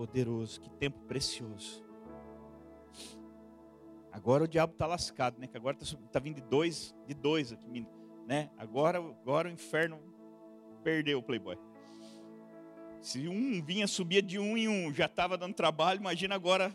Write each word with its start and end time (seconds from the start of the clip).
poderoso, 0.00 0.58
que 0.62 0.70
tempo 0.70 0.98
precioso. 1.00 1.84
Agora 4.10 4.44
o 4.44 4.48
diabo 4.48 4.72
está 4.72 4.86
lascado, 4.86 5.38
né? 5.38 5.46
Que 5.46 5.58
agora 5.58 5.76
está 5.78 5.98
tá 6.10 6.18
vindo 6.18 6.36
de 6.36 6.40
dois, 6.40 6.94
de 7.06 7.12
dois 7.12 7.52
aqui, 7.52 7.86
né? 8.26 8.48
Agora, 8.56 8.96
agora 8.96 9.50
o 9.50 9.52
inferno 9.52 10.00
perdeu 10.82 11.18
o 11.18 11.22
playboy. 11.22 11.58
Se 13.02 13.28
um 13.28 13.62
vinha, 13.62 13.86
subia 13.86 14.22
de 14.22 14.38
um 14.38 14.56
em 14.56 14.68
um, 14.68 14.90
já 14.90 15.04
estava 15.04 15.36
dando 15.36 15.52
trabalho, 15.52 16.00
imagina 16.00 16.34
agora 16.34 16.74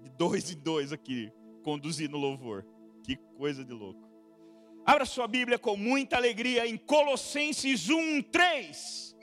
de 0.00 0.08
dois 0.08 0.50
em 0.50 0.56
dois 0.56 0.90
aqui, 0.90 1.30
conduzindo 1.62 2.16
louvor. 2.16 2.64
Que 3.04 3.16
coisa 3.36 3.62
de 3.62 3.74
louco. 3.74 4.08
Abra 4.86 5.04
sua 5.04 5.28
Bíblia 5.28 5.58
com 5.58 5.76
muita 5.76 6.16
alegria 6.16 6.66
em 6.66 6.78
Colossenses 6.78 7.90
1, 7.90 8.22
3. 8.22 9.17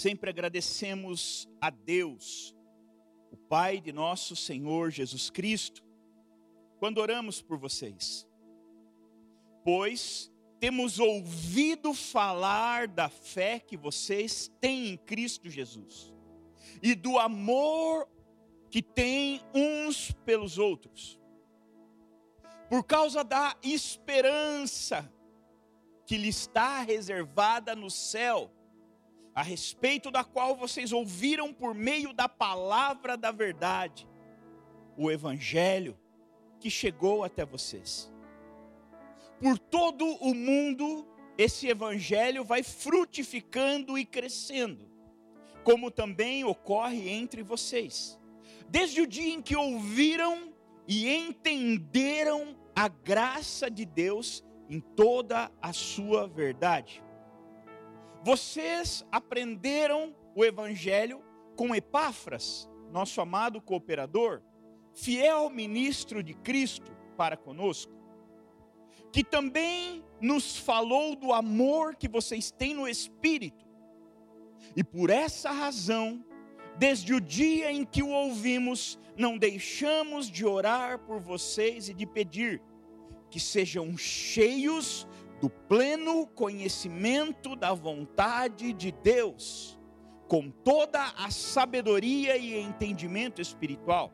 Sempre 0.00 0.30
agradecemos 0.30 1.48
a 1.60 1.70
Deus, 1.70 2.54
o 3.30 3.36
Pai 3.36 3.80
de 3.80 3.92
nosso 3.92 4.34
Senhor 4.34 4.90
Jesus 4.90 5.30
Cristo, 5.30 5.82
quando 6.78 6.98
oramos 6.98 7.42
por 7.42 7.58
vocês 7.58 8.26
pois 9.64 10.30
temos 10.58 10.98
ouvido 10.98 11.94
falar 11.94 12.86
da 12.86 13.08
fé 13.08 13.58
que 13.58 13.76
vocês 13.76 14.50
têm 14.60 14.88
em 14.90 14.96
Cristo 14.96 15.48
Jesus 15.48 16.12
e 16.82 16.94
do 16.94 17.18
amor 17.18 18.08
que 18.70 18.82
têm 18.82 19.40
uns 19.54 20.12
pelos 20.24 20.58
outros. 20.58 21.18
Por 22.68 22.84
causa 22.84 23.24
da 23.24 23.56
esperança 23.62 25.10
que 26.06 26.16
lhe 26.16 26.28
está 26.28 26.82
reservada 26.82 27.74
no 27.74 27.90
céu, 27.90 28.50
a 29.40 29.42
respeito 29.42 30.10
da 30.10 30.22
qual 30.22 30.54
vocês 30.54 30.92
ouviram 30.92 31.52
por 31.52 31.74
meio 31.74 32.12
da 32.12 32.28
palavra 32.28 33.16
da 33.16 33.32
verdade, 33.32 34.06
o 34.96 35.10
evangelho 35.10 35.98
que 36.58 36.70
chegou 36.70 37.24
até 37.24 37.44
vocês 37.44 38.10
por 39.40 39.58
todo 39.58 40.04
o 40.04 40.34
mundo, 40.34 41.08
esse 41.38 41.66
evangelho 41.66 42.44
vai 42.44 42.62
frutificando 42.62 43.98
e 43.98 44.04
crescendo, 44.04 44.86
como 45.64 45.90
também 45.90 46.44
ocorre 46.44 47.08
entre 47.08 47.42
vocês. 47.42 48.20
Desde 48.68 49.00
o 49.00 49.06
dia 49.06 49.32
em 49.32 49.40
que 49.40 49.56
ouviram 49.56 50.52
e 50.86 51.08
entenderam 51.08 52.54
a 52.76 52.86
graça 52.86 53.70
de 53.70 53.84
Deus 53.84 54.44
em 54.68 54.78
toda 54.78 55.50
a 55.60 55.72
sua 55.72 56.28
verdade. 56.28 57.02
Vocês 58.22 59.04
aprenderam 59.10 60.14
o 60.34 60.44
evangelho 60.44 61.22
com 61.56 61.74
Epáfras, 61.74 62.68
nosso 62.92 63.20
amado 63.20 63.60
cooperador, 63.60 64.42
fiel 64.94 65.48
ministro 65.50 66.22
de 66.22 66.34
Cristo 66.34 66.92
para 67.16 67.36
conosco 67.36 68.00
que 69.12 69.24
também 69.24 70.04
nos 70.20 70.56
falou 70.56 71.16
do 71.16 71.32
amor 71.32 71.96
que 71.96 72.08
vocês 72.08 72.50
têm 72.50 72.74
no 72.74 72.88
Espírito. 72.88 73.66
E 74.76 74.84
por 74.84 75.10
essa 75.10 75.50
razão, 75.50 76.24
desde 76.76 77.14
o 77.14 77.20
dia 77.20 77.72
em 77.72 77.84
que 77.84 78.02
o 78.02 78.08
ouvimos, 78.08 78.98
não 79.16 79.36
deixamos 79.36 80.30
de 80.30 80.46
orar 80.46 80.98
por 81.00 81.18
vocês 81.18 81.88
e 81.88 81.94
de 81.94 82.06
pedir 82.06 82.62
que 83.30 83.40
sejam 83.40 83.96
cheios 83.96 85.06
do 85.40 85.48
pleno 85.48 86.26
conhecimento 86.26 87.56
da 87.56 87.72
vontade 87.72 88.72
de 88.72 88.92
Deus, 88.92 89.78
com 90.28 90.50
toda 90.50 91.02
a 91.16 91.30
sabedoria 91.30 92.36
e 92.36 92.60
entendimento 92.60 93.40
espiritual. 93.40 94.12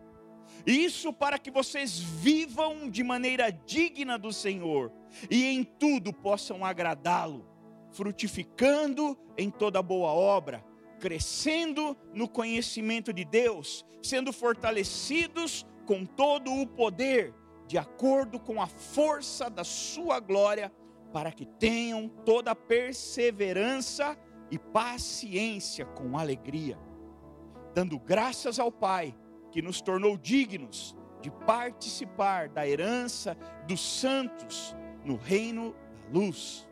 Isso 0.65 1.13
para 1.13 1.39
que 1.39 1.51
vocês 1.51 1.99
vivam 1.99 2.89
de 2.89 3.03
maneira 3.03 3.51
digna 3.51 4.17
do 4.17 4.33
Senhor 4.33 4.93
e 5.31 5.45
em 5.45 5.65
tudo 5.65 6.13
possam 6.13 6.65
agradá-lo, 6.65 7.45
frutificando 7.91 9.19
em 9.37 9.51
toda 9.51 9.83
boa 9.83 10.11
obra, 10.11 10.65
crescendo 11.01 11.97
no 12.15 12.29
conhecimento 12.29 13.13
de 13.13 13.25
Deus, 13.25 13.85
sendo 14.03 14.33
fortalecidos 14.33 15.67
com 15.85 16.05
todo 16.05 16.53
o 16.53 16.67
poder, 16.67 17.35
de 17.67 17.77
acordo 17.77 18.39
com 18.39 18.63
a 18.63 18.67
força 18.67 19.51
da 19.51 19.65
sua 19.65 20.21
glória, 20.21 20.73
para 21.13 21.33
que 21.33 21.47
tenham 21.47 22.09
toda 22.09 22.55
perseverança 22.55 24.17
e 24.51 24.59
paciência 24.59 25.85
com 25.85 26.19
alegria, 26.19 26.79
dando 27.75 27.99
graças 27.99 28.59
ao 28.59 28.71
Pai 28.71 29.15
que 29.51 29.63
nos 29.63 29.81
tornou 29.81 30.17
dignos 30.17 30.97
de 31.21 31.31
participar 31.31 32.49
da 32.49 32.67
herança 32.67 33.37
dos 33.67 33.81
santos 33.81 34.77
no 35.05 35.17
reino 35.17 35.73
da 35.73 36.21
luz, 36.21 36.69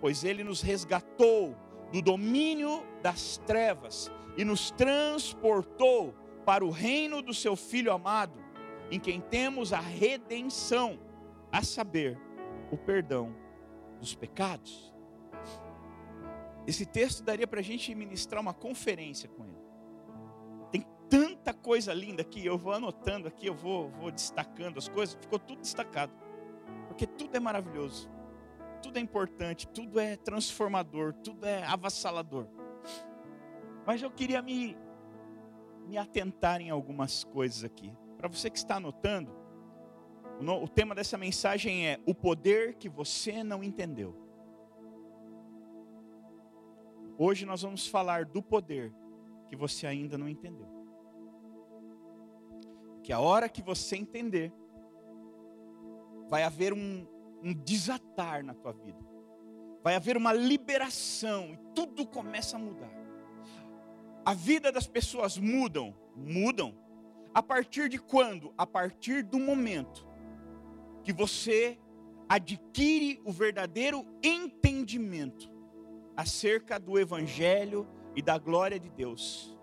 pois 0.00 0.22
ele 0.22 0.44
nos 0.44 0.60
resgatou 0.60 1.56
do 1.92 2.00
domínio 2.00 2.82
das 3.02 3.38
trevas 3.38 4.10
e 4.36 4.44
nos 4.44 4.70
transportou 4.70 6.14
para 6.44 6.64
o 6.64 6.70
reino 6.70 7.22
do 7.22 7.34
seu 7.34 7.56
filho 7.56 7.92
amado, 7.92 8.38
em 8.90 9.00
quem 9.00 9.20
temos 9.20 9.72
a 9.72 9.80
redenção, 9.80 10.98
a 11.50 11.62
saber, 11.62 12.16
o 12.70 12.76
perdão 12.76 13.34
dos 13.98 14.14
pecados. 14.14 14.94
Esse 16.66 16.84
texto 16.84 17.22
daria 17.22 17.46
para 17.46 17.60
a 17.60 17.62
gente 17.62 17.94
ministrar 17.94 18.40
uma 18.40 18.54
conferência 18.54 19.28
com 19.28 19.44
ele 19.44 19.66
tanta 21.08 21.54
coisa 21.54 21.92
linda 21.92 22.22
aqui, 22.22 22.44
eu 22.44 22.58
vou 22.58 22.72
anotando 22.72 23.28
aqui, 23.28 23.46
eu 23.46 23.54
vou, 23.54 23.90
vou 23.90 24.10
destacando 24.10 24.78
as 24.78 24.88
coisas, 24.88 25.16
ficou 25.20 25.38
tudo 25.38 25.60
destacado. 25.60 26.12
Porque 26.88 27.06
tudo 27.06 27.36
é 27.36 27.40
maravilhoso, 27.40 28.10
tudo 28.82 28.98
é 28.98 29.00
importante, 29.00 29.68
tudo 29.68 30.00
é 30.00 30.16
transformador, 30.16 31.12
tudo 31.14 31.46
é 31.46 31.62
avassalador. 31.64 32.48
Mas 33.86 34.02
eu 34.02 34.10
queria 34.10 34.42
me, 34.42 34.76
me 35.86 35.96
atentar 35.96 36.60
em 36.60 36.70
algumas 36.70 37.22
coisas 37.22 37.62
aqui. 37.62 37.92
Para 38.16 38.28
você 38.28 38.50
que 38.50 38.58
está 38.58 38.76
anotando, 38.76 39.32
o, 40.40 40.68
tema 40.68 40.94
dessa 40.94 41.16
mensagem 41.16 41.86
é 41.86 42.00
o 42.06 42.14
poder 42.14 42.74
que 42.74 42.88
você 42.88 43.42
não 43.42 43.62
entendeu. 43.62 44.14
Hoje 47.18 47.46
nós 47.46 47.62
vamos 47.62 47.86
falar 47.86 48.24
do 48.26 48.42
poder 48.42 48.92
que 49.48 49.56
você 49.56 49.86
ainda 49.86 50.18
não 50.18 50.28
entendeu 50.28 50.76
que 53.06 53.12
a 53.12 53.20
hora 53.20 53.48
que 53.48 53.62
você 53.62 53.94
entender, 53.94 54.52
vai 56.28 56.42
haver 56.42 56.72
um, 56.72 57.06
um 57.40 57.54
desatar 57.54 58.44
na 58.44 58.52
tua 58.52 58.72
vida, 58.72 58.98
vai 59.80 59.94
haver 59.94 60.16
uma 60.16 60.32
liberação 60.32 61.52
e 61.52 61.56
tudo 61.72 62.04
começa 62.04 62.56
a 62.56 62.58
mudar. 62.58 62.90
A 64.24 64.34
vida 64.34 64.72
das 64.72 64.88
pessoas 64.88 65.38
mudam, 65.38 65.94
mudam. 66.16 66.76
A 67.32 67.40
partir 67.40 67.88
de 67.88 67.96
quando? 67.96 68.52
A 68.58 68.66
partir 68.66 69.22
do 69.22 69.38
momento 69.38 70.04
que 71.06 71.12
você 71.12 71.78
adquire 72.28 73.22
o 73.24 73.30
verdadeiro 73.30 74.04
entendimento 74.24 75.48
acerca 76.16 76.80
do 76.80 76.98
Evangelho 76.98 77.86
e 78.16 78.20
da 78.20 78.36
glória 78.38 78.76
de 78.76 78.90
Deus. 78.90 79.56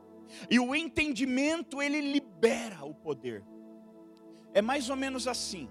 E 0.50 0.57
o 0.57 0.74
entendimento, 0.74 1.81
ele 1.81 2.00
libera 2.00 2.86
o 2.86 2.95
poder. 2.95 3.44
É 4.54 4.62
mais 4.62 4.90
ou 4.90 4.95
menos 4.95 5.28
assim. 5.28 5.69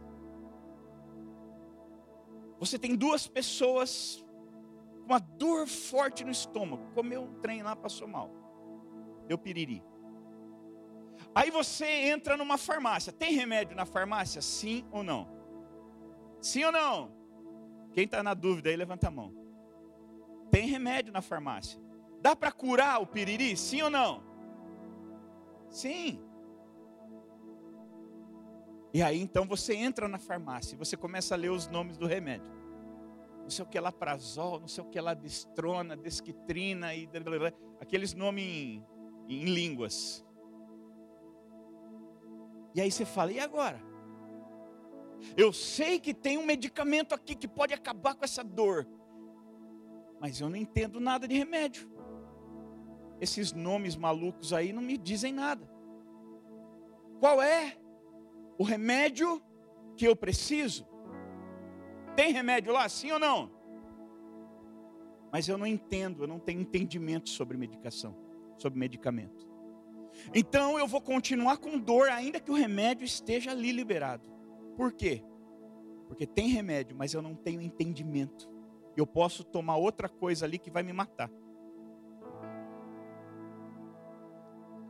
Você 2.59 2.79
tem 2.79 2.95
duas 2.95 3.27
pessoas 3.27 4.23
com 4.99 5.07
uma 5.07 5.19
dor 5.19 5.67
forte 5.67 6.23
no 6.23 6.31
estômago. 6.31 6.93
Comeu 6.95 7.23
um 7.23 7.41
trem 7.41 7.63
lá, 7.63 7.75
passou 7.75 8.07
mal. 8.07 8.31
Deu 9.27 9.39
piriri. 9.39 9.83
Aí 11.35 11.51
você 11.51 11.87
entra 11.87 12.37
numa 12.37 12.59
farmácia. 12.59 13.11
Tem 13.11 13.33
remédio 13.33 13.75
na 13.75 13.87
farmácia? 13.87 14.43
Sim 14.43 14.85
ou 14.93 15.03
não? 15.03 15.42
Sim 16.43 16.65
ou 16.65 16.73
não? 16.73 17.13
Quem 17.93 18.05
está 18.05 18.23
na 18.23 18.35
dúvida 18.35 18.69
aí, 18.69 18.77
levanta 18.77 19.07
a 19.07 19.11
mão. 19.11 19.33
Tem 20.51 20.67
remédio 20.67 21.13
na 21.13 21.23
farmácia. 21.23 21.81
Dá 22.21 22.35
para 22.35 22.51
curar 22.51 23.01
o 23.01 23.07
piriri? 23.07 23.57
Sim 23.57 23.83
ou 23.83 23.91
não? 23.91 24.23
Sim. 25.71 26.21
E 28.93 29.03
aí 29.03 29.21
então 29.21 29.47
você 29.47 29.75
entra 29.75 30.07
na 30.09 30.19
farmácia 30.19 30.75
e 30.75 30.79
você 30.79 30.97
começa 30.97 31.35
a 31.35 31.39
ler 31.39 31.51
os 31.51 31.69
nomes 31.69 31.97
do 31.97 32.07
remédio. 32.07 32.53
Não 33.43 33.51
sei 33.51 33.65
o 33.65 33.69
que 33.69 33.79
é 33.79 33.81
laprazol, 33.81 34.61
não 34.61 34.69
sei 34.69 34.85
o 34.85 34.87
que 34.89 34.99
é 34.99 35.03
lá 35.03 35.15
destrona, 35.15 35.97
desquitrina 35.97 36.95
e 36.95 37.09
aqueles 37.81 38.15
nomes 38.15 38.45
em, 38.45 38.85
em 39.29 39.45
línguas. 39.45 40.25
E 42.75 42.81
aí 42.81 42.91
você 42.91 43.05
fala: 43.05 43.33
e 43.33 43.41
agora? 43.41 43.92
Eu 45.37 45.53
sei 45.53 45.99
que 45.99 46.13
tem 46.13 46.39
um 46.39 46.45
medicamento 46.45 47.15
aqui 47.15 47.35
que 47.35 47.49
pode 47.49 47.73
acabar 47.73 48.15
com 48.15 48.25
essa 48.25 48.43
dor, 48.43 48.87
mas 50.21 50.41
eu 50.41 50.49
não 50.49 50.57
entendo 50.57 51.01
nada 51.01 51.27
de 51.27 51.37
remédio. 51.37 51.91
Esses 53.21 53.53
nomes 53.53 53.97
malucos 53.97 54.53
aí 54.53 54.73
não 54.73 54.83
me 54.83 54.99
dizem 54.99 55.33
nada. 55.33 55.71
Qual 57.21 57.41
é 57.41 57.77
o 58.59 58.65
remédio 58.65 59.41
que 59.97 60.05
eu 60.05 60.17
preciso? 60.17 60.87
Tem 62.17 62.33
remédio 62.33 62.73
lá, 62.73 62.89
sim 62.89 63.13
ou 63.13 63.19
não? 63.19 63.51
Mas 65.33 65.49
eu 65.49 65.57
não 65.57 65.67
entendo, 65.67 66.25
eu 66.25 66.27
não 66.27 66.39
tenho 66.39 66.61
entendimento 66.61 67.31
sobre 67.31 67.57
medicação, 67.57 68.17
sobre 68.59 68.79
medicamento. 68.79 69.49
Então 70.35 70.79
eu 70.79 70.87
vou 70.87 71.01
continuar 71.01 71.57
com 71.57 71.79
dor, 71.79 72.11
ainda 72.11 72.39
que 72.39 72.51
o 72.51 72.55
remédio 72.55 73.05
esteja 73.05 73.51
ali 73.51 73.73
liberado. 73.73 74.31
Por 74.77 74.93
quê? 74.93 75.23
Porque 76.09 76.27
tem 76.27 76.49
remédio, 76.49 76.97
mas 76.97 77.15
eu 77.15 77.23
não 77.23 77.35
tenho 77.35 77.61
entendimento. 77.61 78.51
Eu 78.97 79.07
posso 79.07 79.45
tomar 79.45 79.77
outra 79.77 80.09
coisa 80.09 80.45
ali 80.45 80.59
que 80.59 80.71
vai 80.71 80.83
me 80.83 80.93
matar. 80.93 81.31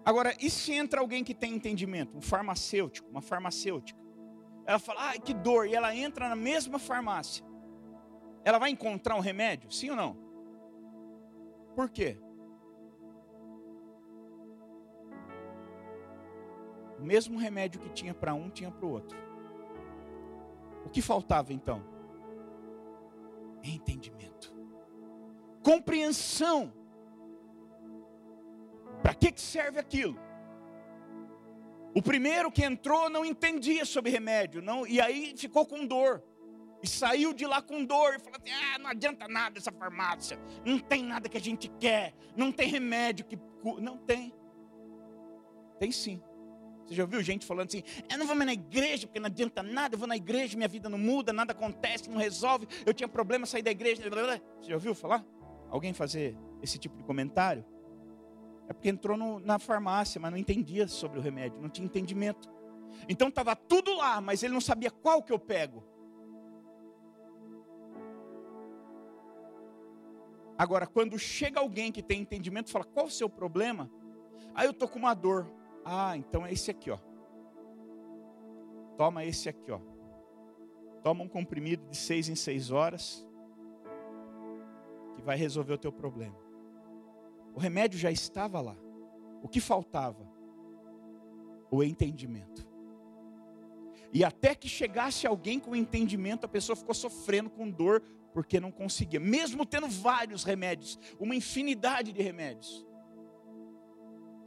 Agora, 0.04 0.34
e 0.40 0.50
se 0.50 0.72
entra 0.72 1.00
alguém 1.00 1.22
que 1.22 1.34
tem 1.34 1.54
entendimento? 1.54 2.16
Um 2.16 2.20
farmacêutico, 2.20 3.08
uma 3.08 3.22
farmacêutica. 3.22 4.00
Ela 4.66 4.78
fala, 4.78 5.00
ai 5.00 5.18
que 5.18 5.32
dor, 5.32 5.66
e 5.66 5.74
ela 5.74 5.94
entra 5.94 6.28
na 6.28 6.36
mesma 6.36 6.78
farmácia. 6.78 7.44
Ela 8.44 8.58
vai 8.58 8.70
encontrar 8.70 9.14
um 9.14 9.20
remédio? 9.20 9.70
Sim 9.70 9.90
ou 9.90 9.96
não? 9.96 10.16
Por 11.76 11.88
quê? 11.88 12.18
O 16.98 17.02
mesmo 17.02 17.38
remédio 17.38 17.80
que 17.80 17.90
tinha 17.90 18.14
para 18.14 18.34
um, 18.34 18.50
tinha 18.50 18.70
para 18.70 18.86
o 18.86 18.90
outro. 18.90 19.16
O 20.84 20.90
que 20.90 21.00
faltava 21.00 21.52
então? 21.52 21.84
Entendimento. 23.62 24.54
Compreensão. 25.62 26.72
Para 29.02 29.14
que 29.14 29.32
serve 29.40 29.78
aquilo? 29.78 30.18
O 31.94 32.00
primeiro 32.00 32.50
que 32.50 32.64
entrou 32.64 33.10
não 33.10 33.24
entendia 33.24 33.84
sobre 33.84 34.10
remédio, 34.10 34.62
não, 34.62 34.86
e 34.86 35.00
aí 35.00 35.34
ficou 35.36 35.66
com 35.66 35.86
dor. 35.86 36.22
E 36.82 36.88
saiu 36.88 37.32
de 37.32 37.46
lá 37.46 37.62
com 37.62 37.84
dor 37.84 38.14
e 38.14 38.18
falou 38.18 38.38
assim: 38.42 38.52
ah, 38.52 38.78
não 38.78 38.88
adianta 38.88 39.28
nada 39.28 39.58
essa 39.58 39.70
farmácia, 39.70 40.38
não 40.64 40.78
tem 40.78 41.04
nada 41.04 41.28
que 41.28 41.36
a 41.36 41.40
gente 41.40 41.68
quer, 41.78 42.14
não 42.36 42.50
tem 42.50 42.68
remédio 42.68 43.24
que. 43.24 43.38
Não 43.80 43.96
tem. 43.98 44.34
Tem 45.78 45.92
sim. 45.92 46.20
Você 46.92 46.96
já 46.96 47.04
ouviu 47.04 47.22
gente 47.22 47.46
falando 47.46 47.68
assim: 47.68 47.82
eu 48.10 48.18
não 48.18 48.26
vou 48.26 48.36
mais 48.36 48.46
na 48.46 48.52
igreja 48.52 49.06
porque 49.06 49.18
não 49.18 49.26
adianta 49.26 49.62
nada, 49.62 49.94
eu 49.94 49.98
vou 49.98 50.06
na 50.06 50.16
igreja, 50.16 50.56
minha 50.58 50.68
vida 50.68 50.90
não 50.90 50.98
muda, 50.98 51.32
nada 51.32 51.52
acontece, 51.52 52.10
não 52.10 52.18
resolve, 52.18 52.68
eu 52.84 52.92
tinha 52.92 53.08
problema 53.08 53.46
sair 53.46 53.62
da 53.62 53.70
igreja. 53.70 54.02
Você 54.02 54.68
já 54.68 54.74
ouviu 54.74 54.94
falar? 54.94 55.24
Alguém 55.70 55.94
fazer 55.94 56.36
esse 56.60 56.78
tipo 56.78 56.94
de 56.98 57.02
comentário? 57.02 57.64
É 58.68 58.74
porque 58.74 58.90
entrou 58.90 59.16
no, 59.16 59.40
na 59.40 59.58
farmácia, 59.58 60.20
mas 60.20 60.30
não 60.30 60.36
entendia 60.36 60.86
sobre 60.86 61.18
o 61.18 61.22
remédio, 61.22 61.62
não 61.62 61.70
tinha 61.70 61.86
entendimento. 61.86 62.52
Então 63.08 63.28
estava 63.28 63.56
tudo 63.56 63.94
lá, 63.96 64.20
mas 64.20 64.42
ele 64.42 64.52
não 64.52 64.60
sabia 64.60 64.90
qual 64.90 65.22
que 65.22 65.32
eu 65.32 65.38
pego. 65.38 65.82
Agora, 70.58 70.86
quando 70.86 71.18
chega 71.18 71.58
alguém 71.58 71.90
que 71.90 72.02
tem 72.02 72.20
entendimento, 72.20 72.70
fala: 72.70 72.84
qual 72.84 73.06
o 73.06 73.10
seu 73.10 73.30
problema? 73.30 73.90
Aí 74.54 74.66
eu 74.66 74.72
estou 74.72 74.86
com 74.86 74.98
uma 74.98 75.14
dor. 75.14 75.61
Ah, 75.84 76.16
então 76.16 76.46
é 76.46 76.52
esse 76.52 76.70
aqui, 76.70 76.90
ó. 76.90 76.98
Toma 78.96 79.24
esse 79.24 79.48
aqui, 79.48 79.70
ó. 79.70 79.80
Toma 81.02 81.24
um 81.24 81.28
comprimido 81.28 81.84
de 81.88 81.96
seis 81.96 82.28
em 82.28 82.34
seis 82.34 82.70
horas, 82.70 83.26
que 85.16 85.22
vai 85.22 85.36
resolver 85.36 85.72
o 85.72 85.78
teu 85.78 85.92
problema. 85.92 86.36
O 87.54 87.58
remédio 87.58 87.98
já 87.98 88.10
estava 88.10 88.60
lá. 88.60 88.76
O 89.42 89.48
que 89.48 89.60
faltava? 89.60 90.30
O 91.70 91.82
entendimento. 91.82 92.66
E 94.12 94.24
até 94.24 94.54
que 94.54 94.68
chegasse 94.68 95.26
alguém 95.26 95.58
com 95.58 95.74
entendimento, 95.74 96.44
a 96.44 96.48
pessoa 96.48 96.76
ficou 96.76 96.94
sofrendo 96.94 97.50
com 97.50 97.68
dor 97.70 98.02
porque 98.32 98.60
não 98.60 98.70
conseguia, 98.70 99.20
mesmo 99.20 99.66
tendo 99.66 99.88
vários 99.88 100.44
remédios, 100.44 100.98
uma 101.18 101.34
infinidade 101.34 102.12
de 102.12 102.22
remédios 102.22 102.86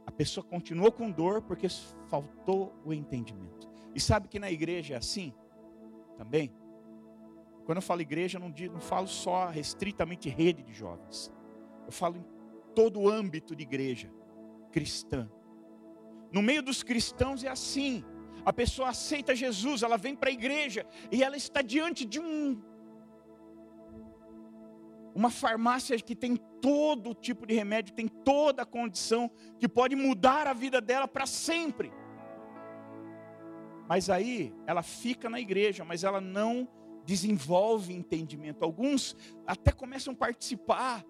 a 0.06 0.12
pessoa 0.12 0.44
continuou 0.44 0.92
com 0.92 1.10
dor 1.10 1.42
porque 1.42 1.66
faltou 2.08 2.74
o 2.84 2.94
entendimento. 2.94 3.68
E 3.94 4.00
sabe 4.00 4.28
que 4.28 4.38
na 4.38 4.50
igreja 4.50 4.94
é 4.94 4.96
assim 4.96 5.34
também? 6.16 6.54
Quando 7.64 7.78
eu 7.78 7.82
falo 7.82 8.00
igreja, 8.00 8.38
não, 8.38 8.50
digo, 8.50 8.74
não 8.74 8.80
falo 8.80 9.08
só 9.08 9.48
restritamente 9.48 10.28
rede 10.28 10.62
de 10.62 10.72
jovens. 10.72 11.32
Eu 11.84 11.90
falo 11.90 12.16
em 12.16 12.24
todo 12.74 13.00
o 13.00 13.08
âmbito 13.08 13.56
de 13.56 13.64
igreja 13.64 14.12
cristã. 14.70 15.28
No 16.32 16.40
meio 16.40 16.62
dos 16.62 16.82
cristãos 16.82 17.42
é 17.42 17.48
assim. 17.48 18.04
A 18.44 18.52
pessoa 18.52 18.90
aceita 18.90 19.34
Jesus, 19.34 19.82
ela 19.82 19.96
vem 19.96 20.14
para 20.14 20.30
a 20.30 20.32
igreja 20.32 20.86
e 21.10 21.24
ela 21.24 21.36
está 21.36 21.62
diante 21.62 22.04
de 22.04 22.20
um 22.20 22.62
uma 25.16 25.30
farmácia 25.30 25.98
que 25.98 26.14
tem 26.14 26.36
todo 26.60 27.14
tipo 27.14 27.46
de 27.46 27.54
remédio, 27.54 27.94
tem 27.94 28.06
toda 28.06 28.62
a 28.62 28.66
condição 28.66 29.30
que 29.58 29.66
pode 29.66 29.96
mudar 29.96 30.46
a 30.46 30.52
vida 30.52 30.78
dela 30.78 31.08
para 31.08 31.24
sempre. 31.24 31.90
Mas 33.88 34.10
aí 34.10 34.54
ela 34.66 34.82
fica 34.82 35.30
na 35.30 35.40
igreja, 35.40 35.86
mas 35.86 36.04
ela 36.04 36.20
não 36.20 36.68
desenvolve 37.06 37.94
entendimento. 37.94 38.62
Alguns 38.62 39.16
até 39.46 39.72
começam 39.72 40.12
a 40.12 40.16
participar, 40.16 41.02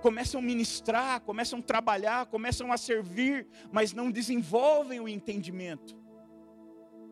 começam 0.00 0.40
a 0.40 0.44
ministrar, 0.44 1.20
começam 1.22 1.58
a 1.58 1.62
trabalhar, 1.62 2.26
começam 2.26 2.70
a 2.70 2.76
servir, 2.76 3.48
mas 3.72 3.92
não 3.92 4.12
desenvolvem 4.12 5.00
o 5.00 5.08
entendimento. 5.08 5.98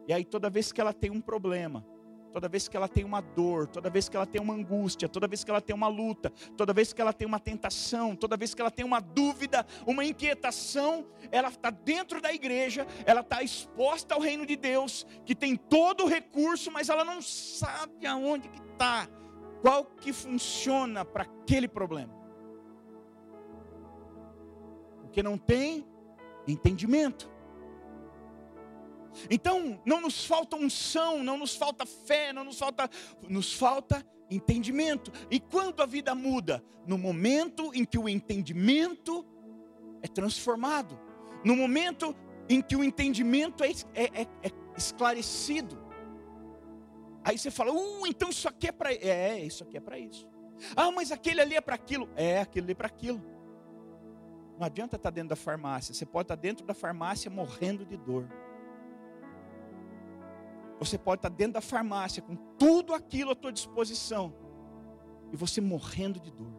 E 0.06 0.12
aí 0.12 0.24
toda 0.24 0.48
vez 0.48 0.70
que 0.70 0.80
ela 0.80 0.92
tem 0.92 1.10
um 1.10 1.20
problema, 1.20 1.84
toda 2.32 2.48
vez 2.48 2.68
que 2.68 2.76
ela 2.76 2.88
tem 2.88 3.04
uma 3.04 3.20
dor, 3.20 3.66
toda 3.66 3.90
vez 3.90 4.08
que 4.08 4.16
ela 4.16 4.26
tem 4.26 4.40
uma 4.40 4.54
angústia, 4.54 5.08
toda 5.08 5.26
vez 5.26 5.44
que 5.44 5.50
ela 5.50 5.60
tem 5.60 5.74
uma 5.74 5.88
luta, 5.88 6.30
toda 6.56 6.72
vez 6.72 6.92
que 6.92 7.00
ela 7.00 7.12
tem 7.12 7.26
uma 7.26 7.40
tentação, 7.40 8.14
toda 8.14 8.36
vez 8.36 8.54
que 8.54 8.60
ela 8.60 8.70
tem 8.70 8.84
uma 8.84 9.00
dúvida, 9.00 9.66
uma 9.86 10.04
inquietação, 10.04 11.06
ela 11.30 11.48
está 11.48 11.70
dentro 11.70 12.20
da 12.20 12.32
igreja, 12.32 12.86
ela 13.04 13.20
está 13.20 13.42
exposta 13.42 14.14
ao 14.14 14.20
reino 14.20 14.46
de 14.46 14.56
Deus, 14.56 15.06
que 15.24 15.34
tem 15.34 15.56
todo 15.56 16.04
o 16.04 16.08
recurso, 16.08 16.70
mas 16.70 16.88
ela 16.88 17.04
não 17.04 17.20
sabe 17.20 18.06
aonde 18.06 18.48
que 18.48 18.60
está, 18.72 19.08
qual 19.60 19.84
que 19.84 20.12
funciona 20.12 21.04
para 21.04 21.24
aquele 21.24 21.68
problema. 21.68 22.16
Porque 25.02 25.22
não 25.22 25.38
tem 25.38 25.86
entendimento. 26.46 27.37
Então, 29.30 29.80
não 29.84 30.00
nos 30.00 30.24
falta 30.24 30.56
unção, 30.56 31.22
não 31.22 31.38
nos 31.38 31.54
falta 31.56 31.84
fé, 31.86 32.32
não 32.32 32.44
nos 32.44 32.58
falta, 32.58 32.88
nos 33.28 33.52
falta 33.52 34.04
entendimento. 34.30 35.12
E 35.30 35.40
quando 35.40 35.82
a 35.82 35.86
vida 35.86 36.14
muda? 36.14 36.62
No 36.86 36.96
momento 36.96 37.70
em 37.74 37.84
que 37.84 37.98
o 37.98 38.08
entendimento 38.08 39.24
é 40.02 40.08
transformado, 40.08 40.98
no 41.44 41.54
momento 41.54 42.14
em 42.48 42.62
que 42.62 42.76
o 42.76 42.82
entendimento 42.82 43.62
é, 43.62 43.70
é, 43.94 44.22
é, 44.22 44.22
é 44.42 44.50
esclarecido. 44.76 45.78
Aí 47.22 47.36
você 47.36 47.50
fala, 47.50 47.72
uh, 47.72 48.06
então 48.06 48.30
isso 48.30 48.48
aqui 48.48 48.68
é 48.68 48.72
para. 48.72 48.92
É, 48.92 49.44
isso 49.44 49.62
aqui 49.62 49.76
é 49.76 49.80
para 49.80 49.98
isso. 49.98 50.26
Ah, 50.74 50.90
mas 50.90 51.12
aquele 51.12 51.40
ali 51.40 51.56
é 51.56 51.60
para 51.60 51.74
aquilo. 51.74 52.08
É, 52.16 52.40
aquele 52.40 52.66
ali 52.66 52.72
é 52.72 52.74
para 52.74 52.86
aquilo. 52.86 53.22
Não 54.58 54.66
adianta 54.66 54.96
estar 54.96 55.10
dentro 55.10 55.28
da 55.30 55.36
farmácia. 55.36 55.94
Você 55.94 56.06
pode 56.06 56.24
estar 56.24 56.34
dentro 56.34 56.64
da 56.64 56.74
farmácia 56.74 57.30
morrendo 57.30 57.84
de 57.84 57.96
dor. 57.96 58.28
Você 60.78 60.96
pode 60.96 61.18
estar 61.18 61.28
dentro 61.28 61.54
da 61.54 61.60
farmácia 61.60 62.22
com 62.22 62.36
tudo 62.36 62.94
aquilo 62.94 63.32
à 63.32 63.34
tua 63.34 63.52
disposição 63.52 64.32
e 65.32 65.36
você 65.36 65.60
morrendo 65.60 66.20
de 66.20 66.30
dor. 66.30 66.52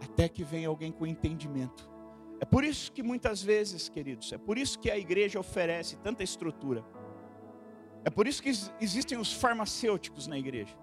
Até 0.00 0.28
que 0.28 0.44
venha 0.44 0.68
alguém 0.68 0.92
com 0.92 1.06
entendimento. 1.06 1.90
É 2.40 2.44
por 2.44 2.62
isso 2.62 2.92
que 2.92 3.02
muitas 3.02 3.42
vezes, 3.42 3.88
queridos, 3.88 4.32
é 4.32 4.38
por 4.38 4.56
isso 4.56 4.78
que 4.78 4.90
a 4.90 4.96
igreja 4.96 5.40
oferece 5.40 5.96
tanta 5.96 6.22
estrutura. 6.22 6.84
É 8.04 8.10
por 8.10 8.28
isso 8.28 8.40
que 8.40 8.50
existem 8.80 9.18
os 9.18 9.32
farmacêuticos 9.32 10.28
na 10.28 10.38
igreja, 10.38 10.76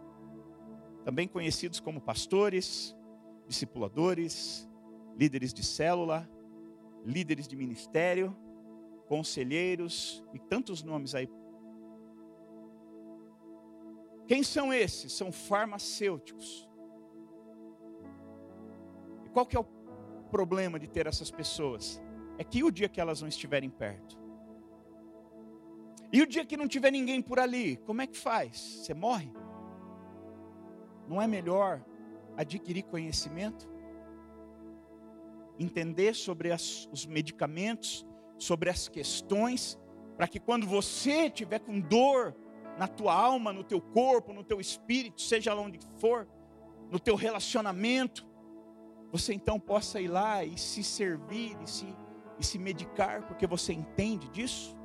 também 1.06 1.28
conhecidos 1.28 1.80
como 1.80 2.02
pastores, 2.02 2.94
discipuladores, 3.48 4.70
líderes 5.18 5.54
de 5.54 5.64
célula, 5.64 6.30
líderes 7.06 7.48
de 7.48 7.56
ministério 7.56 8.36
conselheiros 9.08 10.24
e 10.34 10.40
tantos 10.40 10.84
nomes 10.84 11.16
aí. 11.16 11.30
Quem 14.28 14.44
são 14.44 14.74
esses? 14.74 15.14
São 15.14 15.32
farmacêuticos. 15.32 16.68
E 19.26 19.30
qual 19.30 19.46
que 19.46 19.56
é 19.56 19.60
o 19.60 19.66
problema 20.32 20.80
de 20.80 20.88
ter 20.88 21.06
essas 21.06 21.30
pessoas? 21.30 22.02
é 22.38 22.44
que 22.44 22.64
o 22.64 22.72
dia 22.72 22.90
que 22.90 23.00
elas 23.00 23.22
não 23.22 23.28
estiverem 23.28 23.70
perto? 23.70 24.20
E 26.12 26.22
o 26.22 26.28
dia 26.28 26.46
que 26.46 26.58
não 26.58 26.68
tiver 26.68 26.92
ninguém 26.92 27.22
por 27.22 27.40
ali, 27.40 27.78
como 27.78 28.02
é 28.02 28.08
que 28.08 28.18
faz? 28.18 28.58
Você 28.58 28.94
morre? 28.94 29.32
Não 31.08 31.22
é 31.22 31.28
melhor 31.28 31.84
adquirir 32.38 32.84
conhecimento? 32.84 33.70
Entender 35.60 36.14
sobre 36.14 36.52
as, 36.52 36.88
os 36.92 37.06
medicamentos, 37.06 38.06
sobre 38.38 38.70
as 38.70 38.88
questões, 38.88 39.78
para 40.18 40.28
que 40.28 40.40
quando 40.40 40.66
você 40.66 41.30
tiver 41.30 41.60
com 41.60 41.80
dor 41.80 42.36
na 42.78 42.88
tua 42.88 43.14
alma, 43.14 43.54
no 43.54 43.64
teu 43.64 43.82
corpo, 43.82 44.34
no 44.34 44.44
teu 44.44 44.60
espírito, 44.60 45.22
seja 45.22 45.54
lá 45.54 45.62
onde 45.62 45.80
for, 45.98 46.28
no 46.92 47.00
teu 47.00 47.16
relacionamento, 47.16 48.28
você 49.12 49.34
então 49.34 49.60
possa 49.60 50.02
ir 50.02 50.08
lá 50.08 50.44
e 50.44 50.58
se 50.58 50.84
servir 50.84 51.58
e 51.62 51.70
se, 51.70 51.88
e 52.40 52.46
se 52.46 52.60
medicar, 52.60 53.26
porque 53.28 53.48
você 53.48 53.74
entende 53.74 54.30
disso? 54.30 54.76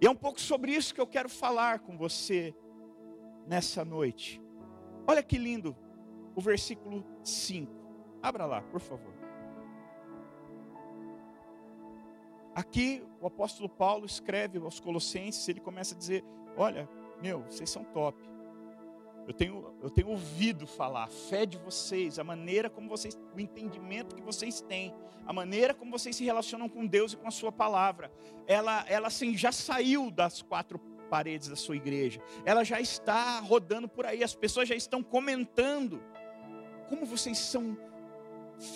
E 0.00 0.06
é 0.06 0.10
um 0.10 0.14
pouco 0.14 0.40
sobre 0.40 0.72
isso 0.72 0.94
que 0.94 1.00
eu 1.00 1.06
quero 1.06 1.28
falar 1.28 1.80
com 1.80 1.96
você 1.96 2.54
nessa 3.46 3.84
noite. 3.84 4.40
Olha 5.06 5.22
que 5.22 5.38
lindo 5.38 5.76
o 6.36 6.40
versículo 6.40 7.04
5. 7.24 7.72
Abra 8.22 8.46
lá, 8.46 8.62
por 8.62 8.80
favor. 8.80 9.17
Aqui 12.58 13.04
o 13.20 13.26
apóstolo 13.28 13.68
Paulo 13.68 14.04
escreve 14.04 14.58
aos 14.58 14.80
Colossenses, 14.80 15.48
ele 15.48 15.60
começa 15.60 15.94
a 15.94 15.96
dizer: 15.96 16.24
Olha, 16.56 16.88
meu, 17.22 17.42
vocês 17.42 17.70
são 17.70 17.84
top. 17.84 18.20
Eu 19.28 19.32
tenho, 19.32 19.72
eu 19.80 19.88
tenho 19.88 20.08
ouvido 20.08 20.66
falar, 20.66 21.04
a 21.04 21.06
fé 21.06 21.46
de 21.46 21.56
vocês, 21.56 22.18
a 22.18 22.24
maneira 22.24 22.68
como 22.68 22.88
vocês, 22.88 23.16
o 23.32 23.38
entendimento 23.38 24.16
que 24.16 24.22
vocês 24.22 24.60
têm, 24.60 24.92
a 25.24 25.32
maneira 25.32 25.72
como 25.72 25.92
vocês 25.92 26.16
se 26.16 26.24
relacionam 26.24 26.68
com 26.68 26.84
Deus 26.84 27.12
e 27.12 27.16
com 27.16 27.28
a 27.28 27.30
Sua 27.30 27.52
palavra. 27.52 28.10
Ela, 28.44 28.84
ela 28.88 29.06
assim, 29.06 29.36
já 29.36 29.52
saiu 29.52 30.10
das 30.10 30.42
quatro 30.42 30.80
paredes 31.08 31.46
da 31.46 31.54
sua 31.54 31.76
igreja, 31.76 32.20
ela 32.44 32.64
já 32.64 32.80
está 32.80 33.38
rodando 33.38 33.88
por 33.88 34.04
aí, 34.04 34.24
as 34.24 34.34
pessoas 34.34 34.68
já 34.68 34.74
estão 34.74 35.00
comentando 35.00 36.02
como 36.88 37.06
vocês 37.06 37.38
são 37.38 37.78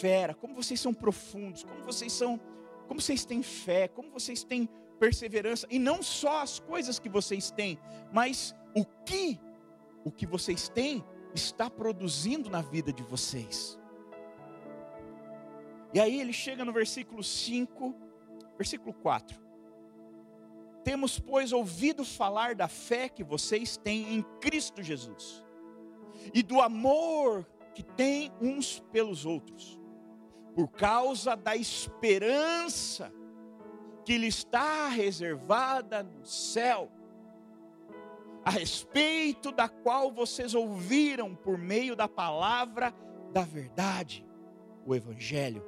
fera, 0.01 0.35
como 0.35 0.55
vocês 0.55 0.79
são 0.79 0.95
profundos, 0.95 1.65
como 1.65 1.83
vocês 1.83 2.13
são 2.13 2.41
como 2.93 3.01
vocês 3.01 3.25
têm 3.25 3.43
fé, 3.43 3.89
como 3.89 4.11
vocês 4.11 4.45
têm 4.45 4.69
perseverança, 5.01 5.67
e 5.71 5.79
não 5.79 6.03
só 6.03 6.43
as 6.43 6.59
coisas 6.59 6.99
que 6.99 7.09
vocês 7.09 7.51
têm, 7.51 7.79
mas 8.13 8.55
o 8.77 8.85
que 8.85 9.41
o 10.05 10.13
que 10.13 10.27
vocês 10.27 10.69
têm 10.69 11.03
está 11.35 11.71
produzindo 11.71 12.51
na 12.51 12.61
vida 12.61 12.93
de 12.93 13.03
vocês. 13.03 13.81
E 15.95 16.01
aí 16.01 16.21
ele 16.21 16.35
chega 16.35 16.67
no 16.67 16.73
versículo 16.73 17.25
5, 17.25 17.95
versículo 18.59 18.93
4. 18.93 19.41
Temos, 20.85 21.19
pois, 21.19 21.51
ouvido 21.51 22.05
falar 22.05 22.55
da 22.55 22.69
fé 22.69 23.09
que 23.09 23.25
vocês 23.25 23.79
têm 23.79 24.17
em 24.17 24.23
Cristo 24.39 24.83
Jesus, 24.83 25.43
e 26.35 26.43
do 26.43 26.61
amor 26.61 27.49
que 27.75 27.83
têm 27.83 28.31
uns 28.39 28.81
pelos 28.93 29.25
outros 29.25 29.81
por 30.55 30.69
causa 30.69 31.35
da 31.35 31.57
esperança 31.57 33.13
que 34.05 34.19
lhe 34.19 34.27
está 34.27 34.89
reservada 34.89 36.03
no 36.03 36.25
céu, 36.27 36.91
a 38.45 38.51
respeito 38.51 39.53
da 39.53 39.69
qual 39.69 40.11
vocês 40.11 40.55
ouviram 40.55 41.35
por 41.35 41.57
meio 41.57 41.95
da 41.95 42.09
palavra 42.09 42.93
da 43.33 43.43
verdade, 43.43 44.27
o 44.85 44.95
Evangelho, 44.95 45.65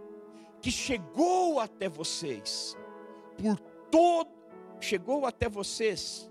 que 0.61 0.71
chegou 0.71 1.61
até 1.61 1.89
vocês, 1.89 2.77
por 3.39 3.59
todo, 3.91 4.31
chegou 4.81 5.25
até 5.25 5.49
vocês, 5.49 6.31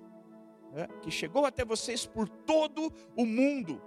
né, 0.73 0.87
que 1.01 1.09
chegou 1.09 1.45
até 1.45 1.63
vocês 1.63 2.05
por 2.05 2.27
todo 2.27 2.91
o 3.15 3.25
mundo. 3.25 3.81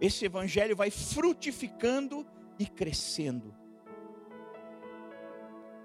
Esse 0.00 0.24
Evangelho 0.24 0.74
vai 0.74 0.90
frutificando 0.90 2.26
e 2.58 2.66
crescendo 2.66 3.61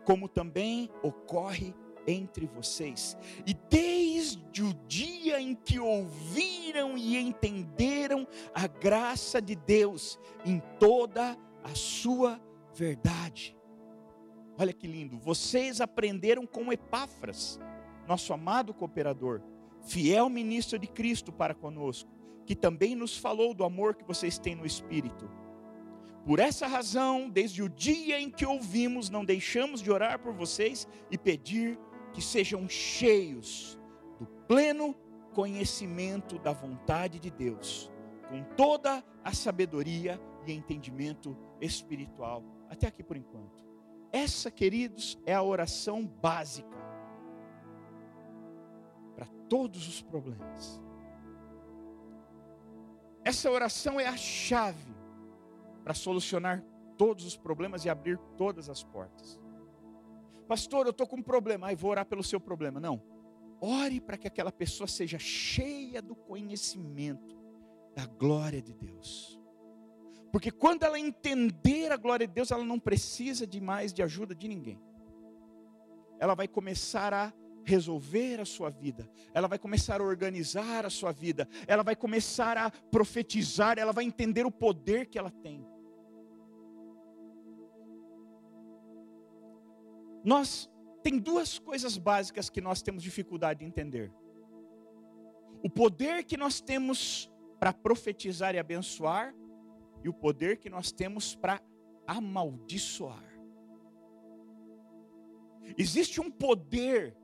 como 0.07 0.29
também 0.29 0.89
ocorre 1.03 1.75
entre 2.07 2.47
vocês. 2.47 3.17
E 3.45 3.53
desde 3.53 4.63
o 4.63 4.73
dia 4.87 5.41
em 5.41 5.53
que 5.53 5.77
ouviram 5.77 6.97
e 6.97 7.17
entenderam 7.17 8.25
a 8.55 8.67
graça 8.67 9.41
de 9.41 9.53
Deus 9.53 10.17
em 10.45 10.61
toda 10.79 11.37
a 11.61 11.75
sua 11.75 12.39
verdade. 12.73 13.53
Olha 14.57 14.71
que 14.71 14.87
lindo, 14.87 15.19
vocês 15.19 15.81
aprenderam 15.81 16.47
com 16.47 16.71
Epáfras, 16.71 17.59
nosso 18.07 18.31
amado 18.31 18.73
cooperador, 18.73 19.41
fiel 19.81 20.29
ministro 20.29 20.79
de 20.79 20.87
Cristo 20.87 21.33
para 21.33 21.53
conosco, 21.53 22.09
que 22.45 22.55
também 22.55 22.95
nos 22.95 23.17
falou 23.17 23.53
do 23.53 23.65
amor 23.65 23.93
que 23.93 24.05
vocês 24.05 24.39
têm 24.39 24.55
no 24.55 24.65
Espírito 24.65 25.29
por 26.27 26.39
essa 26.39 26.67
razão, 26.67 27.29
desde 27.29 27.63
o 27.63 27.69
dia 27.69 28.19
em 28.19 28.29
que 28.29 28.45
ouvimos, 28.45 29.09
não 29.09 29.23
deixamos 29.23 29.81
de 29.81 29.89
orar 29.89 30.19
por 30.19 30.33
vocês 30.33 30.85
e 31.09 31.17
pedir 31.17 31.79
que 32.11 32.21
sejam 32.21 32.67
cheios 32.67 33.79
do 34.19 34.27
pleno 34.45 34.93
conhecimento 35.33 36.37
da 36.37 36.51
vontade 36.51 37.17
de 37.17 37.31
Deus, 37.31 37.89
com 38.27 38.43
toda 38.57 39.01
a 39.23 39.33
sabedoria 39.33 40.19
e 40.45 40.51
entendimento 40.51 41.33
espiritual. 41.61 42.43
Até 42.69 42.87
aqui 42.87 43.01
por 43.01 43.15
enquanto. 43.15 43.65
Essa, 44.11 44.51
queridos, 44.51 45.17
é 45.25 45.33
a 45.33 45.41
oração 45.41 46.05
básica 46.05 46.77
para 49.15 49.27
todos 49.47 49.87
os 49.87 50.01
problemas. 50.01 50.81
Essa 53.23 53.49
oração 53.49 53.97
é 53.97 54.07
a 54.07 54.17
chave 54.17 54.96
para 55.87 55.93
solucionar 55.93 56.61
todos 56.97 57.23
os 57.23 57.37
problemas 57.37 57.85
e 57.85 57.89
abrir 57.89 58.17
todas 58.35 58.69
as 58.69 58.83
portas. 58.83 59.39
Pastor, 60.45 60.85
eu 60.85 60.89
estou 60.89 61.07
com 61.07 61.15
um 61.15 61.23
problema, 61.23 61.67
aí 61.67 61.77
vou 61.77 61.91
orar 61.91 62.05
pelo 62.05 62.21
seu 62.21 62.41
problema. 62.41 62.77
Não. 62.77 63.01
Ore 63.61 64.01
para 64.01 64.17
que 64.17 64.27
aquela 64.27 64.51
pessoa 64.51 64.85
seja 64.85 65.17
cheia 65.17 66.01
do 66.01 66.13
conhecimento 66.13 67.37
da 67.95 68.05
glória 68.05 68.61
de 68.61 68.73
Deus. 68.73 69.39
Porque 70.29 70.51
quando 70.51 70.83
ela 70.83 70.99
entender 70.99 71.89
a 71.89 71.95
glória 71.95 72.27
de 72.27 72.33
Deus, 72.33 72.51
ela 72.51 72.65
não 72.65 72.81
precisa 72.81 73.47
de 73.47 73.61
mais 73.61 73.93
de 73.93 74.03
ajuda 74.03 74.35
de 74.35 74.45
ninguém. 74.45 74.81
Ela 76.19 76.35
vai 76.35 76.49
começar 76.49 77.13
a 77.13 77.31
resolver 77.63 78.41
a 78.41 78.45
sua 78.45 78.69
vida, 78.69 79.09
ela 79.33 79.47
vai 79.47 79.57
começar 79.57 80.01
a 80.01 80.03
organizar 80.03 80.85
a 80.85 80.89
sua 80.89 81.13
vida, 81.13 81.47
ela 81.65 81.81
vai 81.81 81.95
começar 81.95 82.57
a 82.57 82.69
profetizar, 82.69 83.79
ela 83.79 83.93
vai 83.93 84.03
entender 84.03 84.45
o 84.45 84.51
poder 84.51 85.05
que 85.05 85.17
ela 85.17 85.31
tem. 85.31 85.65
Nós 90.27 90.69
tem 91.01 91.17
duas 91.17 91.57
coisas 91.57 91.97
básicas 91.97 92.49
que 92.49 92.59
nós 92.59 92.81
temos 92.81 93.01
dificuldade 93.01 93.61
de 93.61 93.65
entender. 93.65 94.11
O 95.63 95.69
poder 95.69 96.25
que 96.25 96.35
nós 96.35 96.59
temos 96.59 97.31
para 97.57 97.71
profetizar 97.71 98.53
e 98.53 98.59
abençoar 98.59 99.33
e 100.03 100.09
o 100.09 100.13
poder 100.13 100.57
que 100.57 100.69
nós 100.69 100.91
temos 100.91 101.33
para 101.33 101.61
amaldiçoar. 102.05 103.23
Existe 105.77 106.19
um 106.19 106.29
poder 106.29 107.15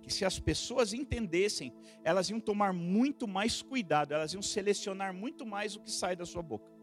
que 0.00 0.12
se 0.12 0.24
as 0.24 0.38
pessoas 0.38 0.92
entendessem, 0.92 1.74
elas 2.04 2.30
iam 2.30 2.38
tomar 2.38 2.72
muito 2.72 3.26
mais 3.26 3.62
cuidado, 3.62 4.14
elas 4.14 4.32
iam 4.32 4.42
selecionar 4.42 5.12
muito 5.12 5.44
mais 5.44 5.74
o 5.74 5.80
que 5.80 5.90
sai 5.90 6.14
da 6.14 6.24
sua 6.24 6.40
boca 6.42 6.77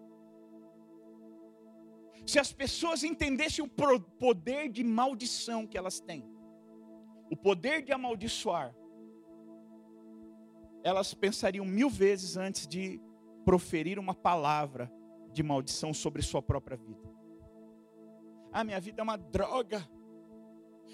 se 2.26 2.40
as 2.40 2.52
pessoas 2.52 3.04
entendessem 3.04 3.64
o 3.64 3.70
poder 4.20 4.70
de 4.70 4.84
maldição 4.84 5.68
que 5.68 5.78
elas 5.78 6.00
têm, 6.00 6.28
o 7.30 7.36
poder 7.38 7.84
de 7.84 7.92
amaldiçoar, 7.92 8.76
elas 10.84 11.14
pensariam 11.14 11.66
mil 11.66 11.90
vezes 11.90 12.38
antes 12.38 12.68
de 12.68 13.02
proferir 13.44 13.98
uma 13.98 14.14
palavra 14.14 14.92
de 15.32 15.44
maldição 15.44 15.94
sobre 15.94 16.22
sua 16.22 16.42
própria 16.42 16.78
vida. 16.78 17.10
Ah, 18.52 18.64
minha 18.64 18.80
vida 18.80 19.02
é 19.02 19.04
uma 19.04 19.18
droga. 19.18 19.88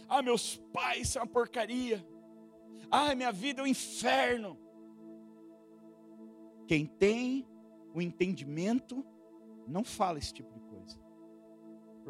Ah, 0.07 0.21
meus 0.21 0.57
pais 0.73 1.09
são 1.09 1.21
uma 1.21 1.27
porcaria. 1.27 2.05
Ah, 2.89 3.13
minha 3.13 3.31
vida 3.31 3.61
é 3.61 3.63
um 3.63 3.67
inferno. 3.67 4.57
Quem 6.67 6.85
tem 6.85 7.45
o 7.93 8.01
entendimento 8.01 9.05
não 9.67 9.83
fala 9.83 10.17
esse 10.17 10.33
tipo 10.33 10.51
de 10.53 10.60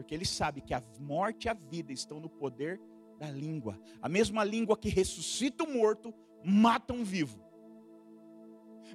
porque 0.01 0.15
ele 0.15 0.25
sabe 0.25 0.61
que 0.61 0.73
a 0.73 0.83
morte 0.99 1.45
e 1.45 1.49
a 1.49 1.53
vida 1.53 1.93
estão 1.93 2.19
no 2.19 2.27
poder 2.27 2.81
da 3.19 3.29
língua. 3.29 3.79
A 4.01 4.09
mesma 4.09 4.43
língua 4.43 4.75
que 4.75 4.89
ressuscita 4.89 5.63
o 5.63 5.71
morto, 5.71 6.11
mata 6.43 6.91
um 6.91 7.03
vivo. 7.03 7.39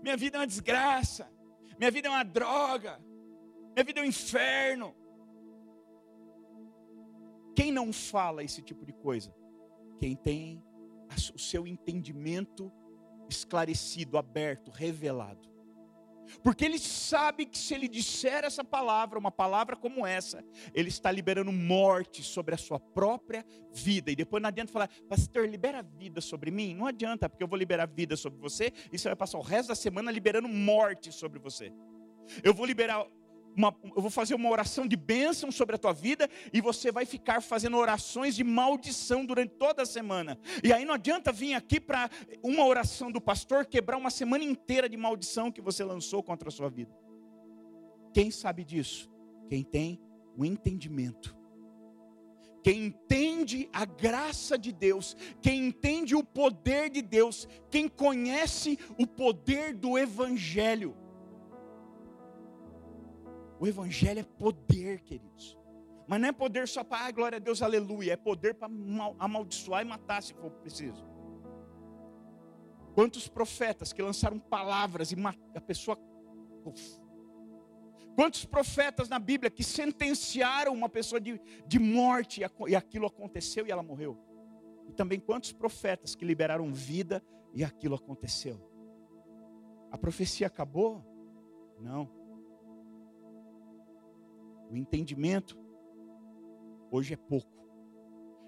Minha 0.02 0.16
vida 0.16 0.36
é 0.36 0.40
uma 0.40 0.46
desgraça. 0.48 1.30
Minha 1.78 1.92
vida 1.92 2.08
é 2.08 2.10
uma 2.10 2.24
droga. 2.24 3.00
Minha 3.72 3.84
vida 3.84 4.00
é 4.00 4.02
um 4.02 4.06
inferno. 4.06 4.96
Quem 7.54 7.70
não 7.70 7.92
fala 7.92 8.42
esse 8.42 8.60
tipo 8.60 8.84
de 8.84 8.92
coisa? 8.92 9.32
Quem 10.00 10.16
tem 10.16 10.60
o 11.32 11.38
seu 11.38 11.68
entendimento 11.68 12.72
esclarecido, 13.30 14.18
aberto, 14.18 14.72
revelado. 14.72 15.48
Porque 16.42 16.64
ele 16.64 16.78
sabe 16.78 17.46
que 17.46 17.58
se 17.58 17.74
ele 17.74 17.88
disser 17.88 18.44
essa 18.44 18.64
palavra, 18.64 19.18
uma 19.18 19.30
palavra 19.30 19.76
como 19.76 20.06
essa, 20.06 20.44
ele 20.74 20.88
está 20.88 21.10
liberando 21.10 21.52
morte 21.52 22.22
sobre 22.22 22.54
a 22.54 22.58
sua 22.58 22.78
própria 22.78 23.44
vida. 23.72 24.10
E 24.10 24.16
depois 24.16 24.42
não 24.42 24.48
adianta 24.48 24.72
falar, 24.72 24.88
pastor, 25.08 25.48
libera 25.48 25.82
vida 25.82 26.20
sobre 26.20 26.50
mim. 26.50 26.74
Não 26.74 26.86
adianta, 26.86 27.28
porque 27.28 27.42
eu 27.42 27.48
vou 27.48 27.58
liberar 27.58 27.86
vida 27.86 28.16
sobre 28.16 28.38
você 28.40 28.72
e 28.92 28.98
você 28.98 29.08
vai 29.08 29.16
passar 29.16 29.38
o 29.38 29.42
resto 29.42 29.68
da 29.68 29.74
semana 29.74 30.10
liberando 30.10 30.48
morte 30.48 31.12
sobre 31.12 31.38
você. 31.38 31.72
Eu 32.42 32.52
vou 32.52 32.66
liberar 32.66 33.06
uma, 33.56 33.74
eu 33.94 34.02
vou 34.02 34.10
fazer 34.10 34.34
uma 34.34 34.50
oração 34.50 34.86
de 34.86 34.96
bênção 34.96 35.50
sobre 35.50 35.76
a 35.76 35.78
tua 35.78 35.92
vida 35.92 36.28
e 36.52 36.60
você 36.60 36.92
vai 36.92 37.06
ficar 37.06 37.40
fazendo 37.40 37.76
orações 37.76 38.36
de 38.36 38.44
maldição 38.44 39.24
durante 39.24 39.54
toda 39.54 39.82
a 39.82 39.86
semana. 39.86 40.38
E 40.62 40.72
aí 40.72 40.84
não 40.84 40.94
adianta 40.94 41.32
vir 41.32 41.54
aqui 41.54 41.80
para 41.80 42.10
uma 42.42 42.66
oração 42.66 43.10
do 43.10 43.20
pastor 43.20 43.64
quebrar 43.64 43.96
uma 43.96 44.10
semana 44.10 44.44
inteira 44.44 44.88
de 44.88 44.96
maldição 44.96 45.50
que 45.50 45.62
você 45.62 45.82
lançou 45.82 46.22
contra 46.22 46.48
a 46.48 46.52
sua 46.52 46.68
vida. 46.68 46.94
Quem 48.12 48.30
sabe 48.30 48.64
disso? 48.64 49.10
Quem 49.48 49.64
tem 49.64 50.00
o 50.36 50.44
entendimento. 50.44 51.34
Quem 52.62 52.86
entende 52.86 53.68
a 53.72 53.84
graça 53.84 54.58
de 54.58 54.72
Deus, 54.72 55.16
quem 55.40 55.68
entende 55.68 56.16
o 56.16 56.24
poder 56.24 56.90
de 56.90 57.00
Deus, 57.00 57.46
quem 57.70 57.88
conhece 57.88 58.76
o 58.98 59.06
poder 59.06 59.72
do 59.72 59.96
Evangelho. 59.96 60.96
O 63.58 63.66
Evangelho 63.66 64.20
é 64.20 64.22
poder, 64.22 65.00
queridos. 65.00 65.58
Mas 66.06 66.20
não 66.20 66.28
é 66.28 66.32
poder 66.32 66.68
só 66.68 66.84
para, 66.84 67.06
ah, 67.06 67.10
glória 67.10 67.36
a 67.36 67.40
Deus, 67.40 67.62
aleluia. 67.62 68.12
É 68.12 68.16
poder 68.16 68.54
para 68.54 68.68
amaldiçoar 69.18 69.82
e 69.82 69.84
matar 69.84 70.22
se 70.22 70.34
for 70.34 70.50
preciso. 70.50 71.04
Quantos 72.94 73.28
profetas 73.28 73.92
que 73.92 74.00
lançaram 74.00 74.38
palavras 74.38 75.10
e 75.12 75.16
a 75.54 75.60
pessoa. 75.60 75.98
Uf. 76.64 77.00
Quantos 78.14 78.46
profetas 78.46 79.10
na 79.10 79.18
Bíblia 79.18 79.50
que 79.50 79.62
sentenciaram 79.62 80.72
uma 80.72 80.88
pessoa 80.88 81.20
de, 81.20 81.38
de 81.66 81.78
morte 81.78 82.40
e 82.66 82.74
aquilo 82.74 83.06
aconteceu 83.06 83.66
e 83.66 83.70
ela 83.70 83.82
morreu? 83.82 84.16
E 84.88 84.92
também 84.92 85.20
quantos 85.20 85.52
profetas 85.52 86.14
que 86.14 86.24
liberaram 86.24 86.72
vida 86.72 87.22
e 87.52 87.62
aquilo 87.62 87.94
aconteceu? 87.94 88.58
A 89.90 89.98
profecia 89.98 90.46
acabou? 90.46 91.04
Não. 91.78 92.15
O 94.70 94.76
entendimento 94.76 95.58
hoje 96.90 97.14
é 97.14 97.16
pouco. 97.16 97.56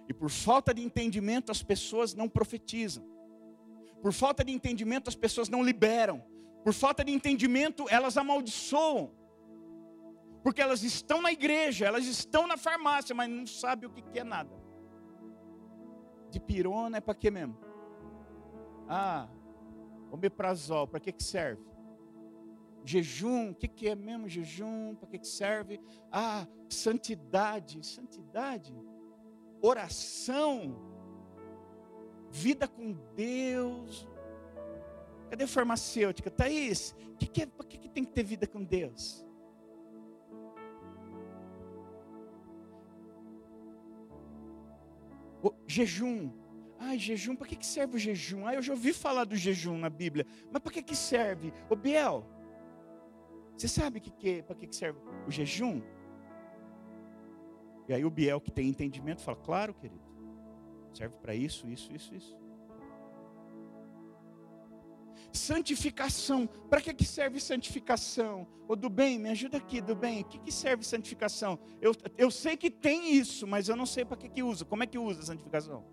E 0.08 0.14
por 0.14 0.30
falta 0.30 0.72
de 0.72 0.82
entendimento 0.82 1.52
as 1.52 1.62
pessoas 1.62 2.14
não 2.14 2.28
profetizam. 2.28 3.04
Por 4.00 4.12
falta 4.12 4.44
de 4.44 4.52
entendimento 4.52 5.08
as 5.08 5.14
pessoas 5.14 5.48
não 5.48 5.62
liberam. 5.62 6.25
Por 6.64 6.72
falta 6.72 7.04
de 7.04 7.12
entendimento 7.12 7.87
elas 7.88 8.16
amaldiçoam. 8.16 9.12
Porque 10.42 10.62
elas 10.62 10.82
estão 10.82 11.20
na 11.20 11.32
igreja, 11.32 11.87
elas 11.87 12.06
estão 12.06 12.46
na 12.46 12.56
farmácia, 12.56 13.14
mas 13.14 13.28
não 13.28 13.46
sabem 13.46 13.88
o 13.88 13.92
que 13.92 14.18
é 14.18 14.25
nada. 14.25 14.50
De 16.30 16.40
pirona 16.40 16.98
é 16.98 17.00
para 17.00 17.14
quê 17.14 17.30
mesmo? 17.30 17.58
Ah, 18.88 19.28
omeprazol, 20.10 20.87
para 20.87 21.00
que, 21.00 21.12
que 21.12 21.22
serve? 21.22 21.62
Jejum, 22.88 23.50
o 23.50 23.54
que, 23.54 23.68
que 23.68 23.87
é 23.87 23.95
mesmo 23.95 24.26
jejum? 24.26 24.95
Para 24.95 25.11
que, 25.11 25.18
que 25.18 25.26
serve? 25.26 25.78
Ah, 26.11 26.47
santidade, 26.71 27.87
santidade, 27.87 28.75
oração, 29.60 30.75
vida 32.30 32.67
com 32.67 32.93
Deus. 33.15 34.08
Cadê 35.28 35.45
a 35.45 35.49
farmacêutica? 35.49 36.30
Thaís, 36.30 36.97
que 37.19 37.26
que 37.26 37.43
é, 37.43 37.47
por 37.47 37.67
que, 37.67 37.76
que 37.76 37.91
tem 37.91 38.02
que 38.06 38.12
ter 38.12 38.23
vida 38.23 38.47
com 38.47 38.65
Deus? 38.65 39.23
O, 45.43 45.52
jejum. 45.67 46.32
Ai, 46.78 46.99
jejum, 46.99 47.36
para 47.36 47.49
que, 47.49 47.56
que 47.56 47.67
serve 47.67 47.97
o 47.97 47.99
jejum? 47.99 48.47
Ah, 48.47 48.54
eu 48.54 48.62
já 48.62 48.73
ouvi 48.73 48.95
falar 48.95 49.25
do 49.25 49.36
jejum 49.36 49.76
na 49.76 49.91
Bíblia. 49.91 50.25
Mas 50.50 50.62
para 50.62 50.73
que, 50.73 50.82
que 50.82 50.97
serve? 50.97 51.52
Ô 51.69 51.76
Biel, 51.76 52.25
você 53.58 53.66
sabe 53.66 53.99
que, 53.99 54.10
que, 54.12 54.42
para 54.42 54.54
que 54.54 54.73
serve 54.73 55.00
o 55.26 55.30
jejum? 55.30 55.82
E 57.88 57.92
aí 57.92 58.04
o 58.04 58.10
Biel, 58.10 58.40
que 58.40 58.52
tem 58.52 58.68
entendimento, 58.68 59.21
fala: 59.21 59.36
Claro, 59.36 59.75
querido, 59.75 60.00
serve 60.92 61.16
para 61.16 61.34
isso, 61.34 61.68
isso, 61.68 61.92
isso, 61.92 62.14
isso. 62.14 62.38
Santificação, 65.32 66.47
para 66.47 66.80
que, 66.80 66.94
que 66.94 67.04
serve 67.04 67.40
santificação? 67.40 68.47
Ô 68.68 68.76
do 68.76 68.88
bem, 68.88 69.18
me 69.18 69.30
ajuda 69.30 69.58
aqui, 69.58 69.80
do 69.80 69.97
bem, 69.97 70.23
o 70.23 70.25
que, 70.25 70.38
que 70.38 70.52
serve 70.52 70.84
santificação? 70.84 71.58
Eu, 71.80 71.92
eu 72.16 72.30
sei 72.30 72.56
que 72.56 72.71
tem 72.71 73.12
isso, 73.12 73.47
mas 73.47 73.68
eu 73.68 73.75
não 73.75 73.86
sei 73.86 74.04
para 74.04 74.16
que, 74.16 74.28
que 74.28 74.42
usa. 74.42 74.64
Como 74.64 74.84
é 74.84 74.86
que 74.86 74.99
usa 74.99 75.21
a 75.21 75.25
santificação? 75.25 75.84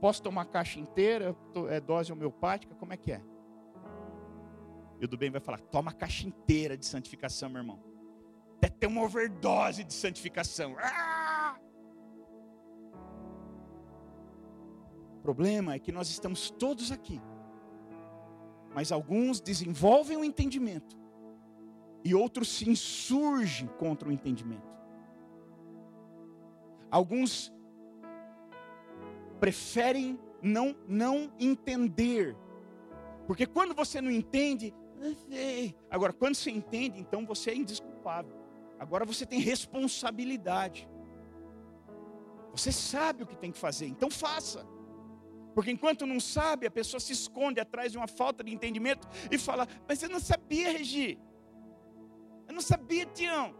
Posso 0.00 0.22
tomar 0.22 0.46
caixa 0.46 0.80
inteira, 0.80 1.36
é 1.68 1.80
dose 1.80 2.12
homeopática, 2.12 2.74
como 2.74 2.92
é 2.92 2.96
que 2.96 3.12
é? 3.12 3.22
E 5.00 5.04
o 5.04 5.08
do 5.08 5.16
bem 5.16 5.30
vai 5.30 5.40
falar: 5.40 5.58
toma 5.58 5.90
a 5.90 5.94
caixa 5.94 6.26
inteira 6.26 6.76
de 6.76 6.86
santificação, 6.86 7.48
meu 7.48 7.60
irmão. 7.60 7.82
Até 8.56 8.68
ter 8.68 8.86
uma 8.86 9.02
overdose 9.02 9.84
de 9.84 9.92
santificação. 9.92 10.76
Ah! 10.78 11.58
O 15.18 15.20
problema 15.22 15.74
é 15.74 15.78
que 15.78 15.92
nós 15.92 16.08
estamos 16.10 16.50
todos 16.50 16.92
aqui. 16.92 17.20
Mas 18.74 18.92
alguns 18.92 19.40
desenvolvem 19.40 20.16
o 20.16 20.24
entendimento. 20.24 20.98
E 22.04 22.14
outros 22.14 22.48
se 22.48 22.68
insurgem 22.68 23.66
contra 23.78 24.08
o 24.08 24.12
entendimento. 24.12 24.74
Alguns 26.90 27.52
preferem 29.40 30.18
não, 30.42 30.76
não 30.86 31.32
entender. 31.40 32.36
Porque 33.26 33.46
quando 33.46 33.74
você 33.74 34.00
não 34.00 34.10
entende, 34.10 34.74
Agora, 35.90 36.12
quando 36.12 36.34
você 36.34 36.50
entende, 36.50 36.98
então 37.00 37.26
você 37.26 37.50
é 37.50 37.56
indesculpável. 37.56 38.34
Agora 38.78 39.04
você 39.04 39.24
tem 39.26 39.40
responsabilidade. 39.40 40.88
Você 42.52 42.70
sabe 42.70 43.22
o 43.22 43.26
que 43.26 43.36
tem 43.36 43.50
que 43.50 43.58
fazer, 43.58 43.86
então 43.86 44.10
faça. 44.10 44.66
Porque 45.54 45.70
enquanto 45.70 46.06
não 46.06 46.18
sabe, 46.18 46.66
a 46.66 46.70
pessoa 46.70 47.00
se 47.00 47.12
esconde 47.12 47.60
atrás 47.60 47.92
de 47.92 47.98
uma 47.98 48.08
falta 48.08 48.42
de 48.42 48.52
entendimento 48.52 49.06
e 49.30 49.38
fala: 49.38 49.68
Mas 49.88 50.02
eu 50.02 50.08
não 50.08 50.20
sabia, 50.20 50.70
Regi. 50.72 51.18
Eu 52.48 52.54
não 52.54 52.60
sabia, 52.60 53.06
Tião. 53.06 53.54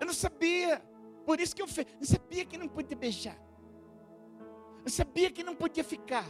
Eu 0.00 0.06
não 0.06 0.14
sabia. 0.14 0.82
Por 1.24 1.40
isso 1.40 1.54
que 1.54 1.62
eu 1.62 1.68
fiz. 1.68 1.86
Eu 2.00 2.06
sabia 2.06 2.44
que 2.44 2.58
não 2.58 2.68
podia 2.68 2.96
beijar. 2.96 3.38
Eu 4.84 4.90
sabia 4.90 5.30
que 5.30 5.44
não 5.44 5.54
podia 5.54 5.84
ficar. 5.84 6.26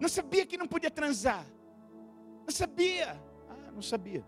Não 0.00 0.08
sabia 0.08 0.44
que 0.44 0.56
não 0.56 0.66
podia 0.66 0.90
transar. 0.90 1.46
Eu 2.44 2.52
sabia 2.52 3.22
não 3.74 3.82
sabia. 3.82 4.24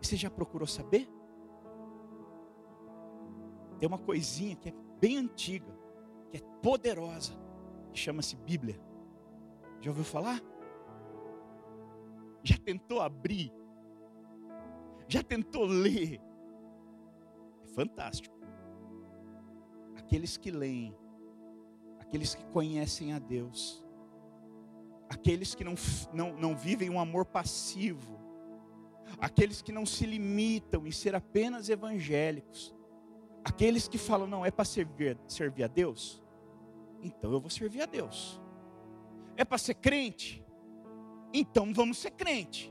Você 0.00 0.16
já 0.16 0.30
procurou 0.30 0.66
saber? 0.66 1.08
Tem 3.78 3.88
uma 3.88 3.98
coisinha 3.98 4.54
que 4.56 4.68
é 4.68 4.74
bem 5.00 5.16
antiga, 5.16 5.74
que 6.30 6.36
é 6.36 6.40
poderosa, 6.62 7.32
que 7.92 7.98
chama-se 7.98 8.36
Bíblia. 8.36 8.80
Já 9.80 9.90
ouviu 9.90 10.04
falar? 10.04 10.40
Já 12.42 12.56
tentou 12.58 13.00
abrir? 13.00 13.52
Já 15.08 15.22
tentou 15.22 15.64
ler? 15.64 16.20
É 17.62 17.66
fantástico. 17.68 18.36
Aqueles 19.96 20.36
que 20.36 20.50
leem 20.50 20.96
aqueles 22.12 22.34
que 22.34 22.44
conhecem 22.44 23.14
a 23.14 23.18
Deus, 23.18 23.82
aqueles 25.08 25.54
que 25.54 25.64
não, 25.64 25.72
não, 26.12 26.36
não 26.36 26.54
vivem 26.54 26.90
um 26.90 27.00
amor 27.00 27.24
passivo, 27.24 28.20
aqueles 29.18 29.62
que 29.62 29.72
não 29.72 29.86
se 29.86 30.04
limitam 30.04 30.86
em 30.86 30.90
ser 30.90 31.14
apenas 31.14 31.70
evangélicos, 31.70 32.74
aqueles 33.42 33.88
que 33.88 33.96
falam, 33.96 34.26
não, 34.26 34.44
é 34.44 34.50
para 34.50 34.66
servir, 34.66 35.18
servir 35.26 35.64
a 35.64 35.66
Deus, 35.66 36.22
então 37.02 37.32
eu 37.32 37.40
vou 37.40 37.48
servir 37.48 37.80
a 37.80 37.86
Deus, 37.86 38.38
é 39.34 39.42
para 39.42 39.56
ser 39.56 39.76
crente, 39.76 40.44
então 41.32 41.72
vamos 41.72 41.96
ser 41.96 42.10
crente, 42.10 42.70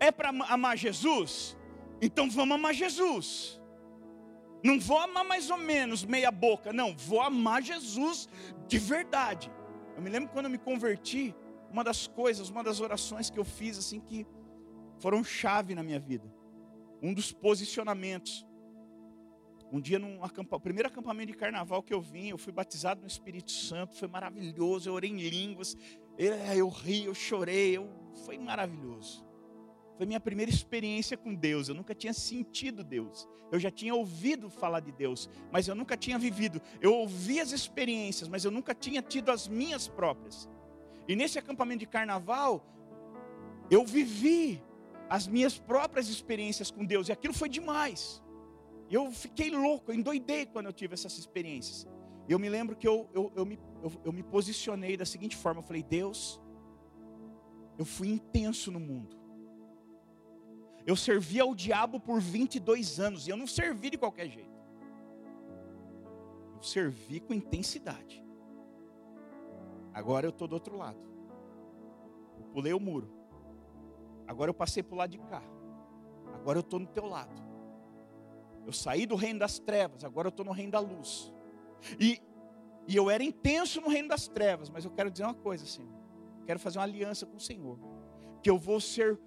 é 0.00 0.10
para 0.10 0.30
amar 0.30 0.78
Jesus, 0.78 1.58
então 2.00 2.30
vamos 2.30 2.54
amar 2.54 2.72
Jesus. 2.72 3.60
Não 4.62 4.78
vou 4.80 4.98
amar 4.98 5.24
mais 5.24 5.50
ou 5.50 5.56
menos 5.56 6.04
meia 6.04 6.30
boca, 6.30 6.72
não, 6.72 6.96
vou 6.96 7.20
amar 7.20 7.62
Jesus 7.62 8.28
de 8.66 8.78
verdade. 8.78 9.50
Eu 9.96 10.02
me 10.02 10.10
lembro 10.10 10.30
quando 10.30 10.46
eu 10.46 10.50
me 10.50 10.58
converti, 10.58 11.34
uma 11.70 11.84
das 11.84 12.06
coisas, 12.06 12.48
uma 12.48 12.64
das 12.64 12.80
orações 12.80 13.30
que 13.30 13.38
eu 13.38 13.44
fiz 13.44 13.78
assim 13.78 14.00
que 14.00 14.26
foram 14.98 15.22
chave 15.22 15.74
na 15.74 15.82
minha 15.82 16.00
vida. 16.00 16.32
Um 17.02 17.14
dos 17.14 17.30
posicionamentos. 17.30 18.46
Um 19.70 19.80
dia, 19.80 20.00
acampa, 20.22 20.58
primeiro 20.58 20.88
acampamento 20.88 21.32
de 21.32 21.38
carnaval 21.38 21.82
que 21.82 21.92
eu 21.92 22.00
vim, 22.00 22.28
eu 22.28 22.38
fui 22.38 22.52
batizado 22.52 23.02
no 23.02 23.06
Espírito 23.06 23.52
Santo, 23.52 23.96
foi 23.96 24.08
maravilhoso, 24.08 24.88
eu 24.88 24.94
orei 24.94 25.10
em 25.10 25.28
línguas, 25.28 25.76
eu 26.16 26.68
ri, 26.68 27.04
eu 27.04 27.14
chorei, 27.14 27.76
eu, 27.76 27.86
foi 28.24 28.38
maravilhoso. 28.38 29.27
Foi 29.98 30.06
minha 30.06 30.20
primeira 30.20 30.48
experiência 30.48 31.16
com 31.16 31.34
Deus. 31.34 31.68
Eu 31.68 31.74
nunca 31.74 31.92
tinha 31.92 32.12
sentido 32.12 32.84
Deus. 32.84 33.28
Eu 33.50 33.58
já 33.58 33.68
tinha 33.68 33.92
ouvido 33.92 34.48
falar 34.48 34.78
de 34.78 34.92
Deus, 34.92 35.28
mas 35.50 35.66
eu 35.66 35.74
nunca 35.74 35.96
tinha 35.96 36.16
vivido. 36.16 36.62
Eu 36.80 36.94
ouvi 36.94 37.40
as 37.40 37.50
experiências, 37.50 38.28
mas 38.28 38.44
eu 38.44 38.50
nunca 38.52 38.72
tinha 38.72 39.02
tido 39.02 39.32
as 39.32 39.48
minhas 39.48 39.88
próprias. 39.88 40.48
E 41.08 41.16
nesse 41.16 41.36
acampamento 41.36 41.80
de 41.80 41.86
carnaval, 41.86 42.64
eu 43.68 43.84
vivi 43.84 44.62
as 45.10 45.26
minhas 45.26 45.58
próprias 45.58 46.08
experiências 46.08 46.70
com 46.70 46.84
Deus, 46.84 47.08
e 47.08 47.12
aquilo 47.12 47.34
foi 47.34 47.48
demais. 47.48 48.22
Eu 48.88 49.10
fiquei 49.10 49.50
louco, 49.50 49.90
eu 49.90 49.96
endoidei 49.96 50.46
quando 50.46 50.66
eu 50.66 50.72
tive 50.72 50.94
essas 50.94 51.18
experiências. 51.18 51.88
Eu 52.28 52.38
me 52.38 52.48
lembro 52.48 52.76
que 52.76 52.86
eu, 52.86 53.08
eu, 53.12 53.32
eu, 53.34 53.44
me, 53.44 53.58
eu, 53.82 53.92
eu 54.04 54.12
me 54.12 54.22
posicionei 54.22 54.96
da 54.96 55.04
seguinte 55.04 55.34
forma: 55.34 55.58
eu 55.60 55.64
falei, 55.64 55.82
Deus, 55.82 56.40
eu 57.76 57.84
fui 57.84 58.08
intenso 58.08 58.70
no 58.70 58.78
mundo. 58.78 59.17
Eu 60.88 60.96
servi 60.96 61.38
ao 61.38 61.54
diabo 61.54 62.00
por 62.00 62.18
22 62.18 62.98
anos 62.98 63.26
e 63.26 63.30
eu 63.30 63.36
não 63.36 63.46
servi 63.46 63.90
de 63.90 63.98
qualquer 63.98 64.26
jeito. 64.26 64.58
Eu 66.56 66.62
servi 66.62 67.20
com 67.20 67.34
intensidade. 67.34 68.24
Agora 69.92 70.24
eu 70.24 70.30
estou 70.30 70.48
do 70.48 70.54
outro 70.54 70.78
lado. 70.78 70.98
Eu 72.38 72.44
pulei 72.54 72.72
o 72.72 72.80
muro. 72.80 73.12
Agora 74.26 74.48
eu 74.48 74.54
passei 74.54 74.82
para 74.82 74.94
o 74.94 74.96
lado 74.96 75.10
de 75.10 75.18
cá. 75.18 75.42
Agora 76.32 76.56
eu 76.56 76.62
estou 76.62 76.80
no 76.80 76.86
teu 76.86 77.04
lado. 77.04 77.38
Eu 78.64 78.72
saí 78.72 79.04
do 79.04 79.14
reino 79.14 79.40
das 79.40 79.58
trevas, 79.58 80.04
agora 80.04 80.28
eu 80.28 80.30
estou 80.30 80.46
no 80.46 80.52
reino 80.52 80.72
da 80.72 80.80
luz. 80.80 81.30
E, 82.00 82.18
e 82.86 82.96
eu 82.96 83.10
era 83.10 83.22
intenso 83.22 83.78
no 83.82 83.90
reino 83.90 84.08
das 84.08 84.26
trevas, 84.26 84.70
mas 84.70 84.86
eu 84.86 84.90
quero 84.90 85.10
dizer 85.10 85.24
uma 85.24 85.34
coisa, 85.34 85.66
Senhor. 85.66 85.92
quero 86.46 86.58
fazer 86.58 86.78
uma 86.78 86.84
aliança 86.84 87.26
com 87.26 87.36
o 87.36 87.40
Senhor. 87.40 87.78
Que 88.42 88.48
eu 88.48 88.56
vou 88.56 88.80
ser 88.80 89.20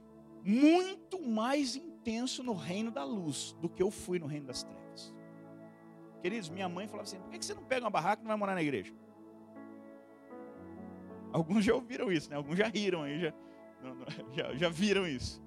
muito 0.44 1.22
mais 1.22 1.76
intenso 1.76 2.44
no 2.44 2.54
reino 2.54 2.92
da 2.92 3.04
luz 3.04 3.56
do 3.60 3.70
que 3.70 3.82
eu 3.82 3.92
fui 3.92 4.20
no 4.20 4.26
reino 4.26 4.48
das 4.48 4.64
trevas. 4.64 5.14
Queridos, 6.22 6.50
minha 6.50 6.70
mãe 6.70 6.88
falava 6.88 7.04
assim: 7.04 7.20
por 7.20 7.30
que 7.32 7.44
você 7.44 7.54
não 7.54 7.64
pega 7.64 7.84
uma 7.84 7.90
barraca 7.90 8.22
e 8.22 8.24
não 8.24 8.30
vai 8.30 8.38
morar 8.38 8.56
na 8.56 8.62
igreja? 8.62 8.94
Alguns 11.34 11.64
já 11.64 11.74
ouviram 11.74 12.12
isso, 12.12 12.30
né? 12.30 12.36
Alguns 12.36 12.58
já 12.58 12.68
riram 12.68 13.04
aí, 13.04 13.20
já, 13.20 13.34
não, 13.82 13.96
não, 13.96 14.06
já, 14.36 14.54
já, 14.56 14.70
viram 14.70 15.08
isso. 15.08 15.42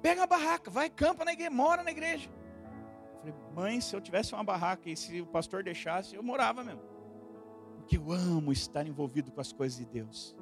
Pega 0.00 0.20
uma 0.20 0.26
barraca, 0.26 0.70
vai, 0.70 0.88
campa 0.88 1.24
na 1.24 1.32
igreja, 1.32 1.50
mora 1.50 1.82
na 1.82 1.90
igreja. 1.90 2.30
Eu 2.30 3.18
falei, 3.18 3.34
mãe, 3.54 3.80
se 3.80 3.94
eu 3.94 4.00
tivesse 4.00 4.32
uma 4.34 4.44
barraca 4.44 4.88
e 4.88 4.96
se 4.96 5.20
o 5.20 5.26
pastor 5.26 5.64
deixasse, 5.64 6.14
eu 6.14 6.22
morava 6.22 6.62
mesmo. 6.62 6.82
Porque 7.76 7.96
eu 7.96 8.12
amo 8.12 8.52
estar 8.52 8.86
envolvido 8.86 9.32
com 9.32 9.40
as 9.40 9.52
coisas 9.52 9.78
de 9.78 9.84
Deus. 9.84 10.36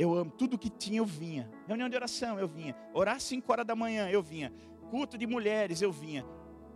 Eu 0.00 0.14
amo. 0.14 0.30
Tudo 0.30 0.56
que 0.56 0.70
tinha 0.70 0.98
eu 0.98 1.04
vinha. 1.04 1.50
Reunião 1.66 1.86
de 1.86 1.94
oração 1.94 2.40
eu 2.40 2.48
vinha. 2.48 2.74
Orar 2.94 3.16
às 3.16 3.22
5 3.22 3.52
horas 3.52 3.66
da 3.66 3.76
manhã 3.76 4.08
eu 4.08 4.22
vinha. 4.22 4.50
Culto 4.88 5.18
de 5.18 5.26
mulheres 5.26 5.82
eu 5.82 5.92
vinha. 5.92 6.24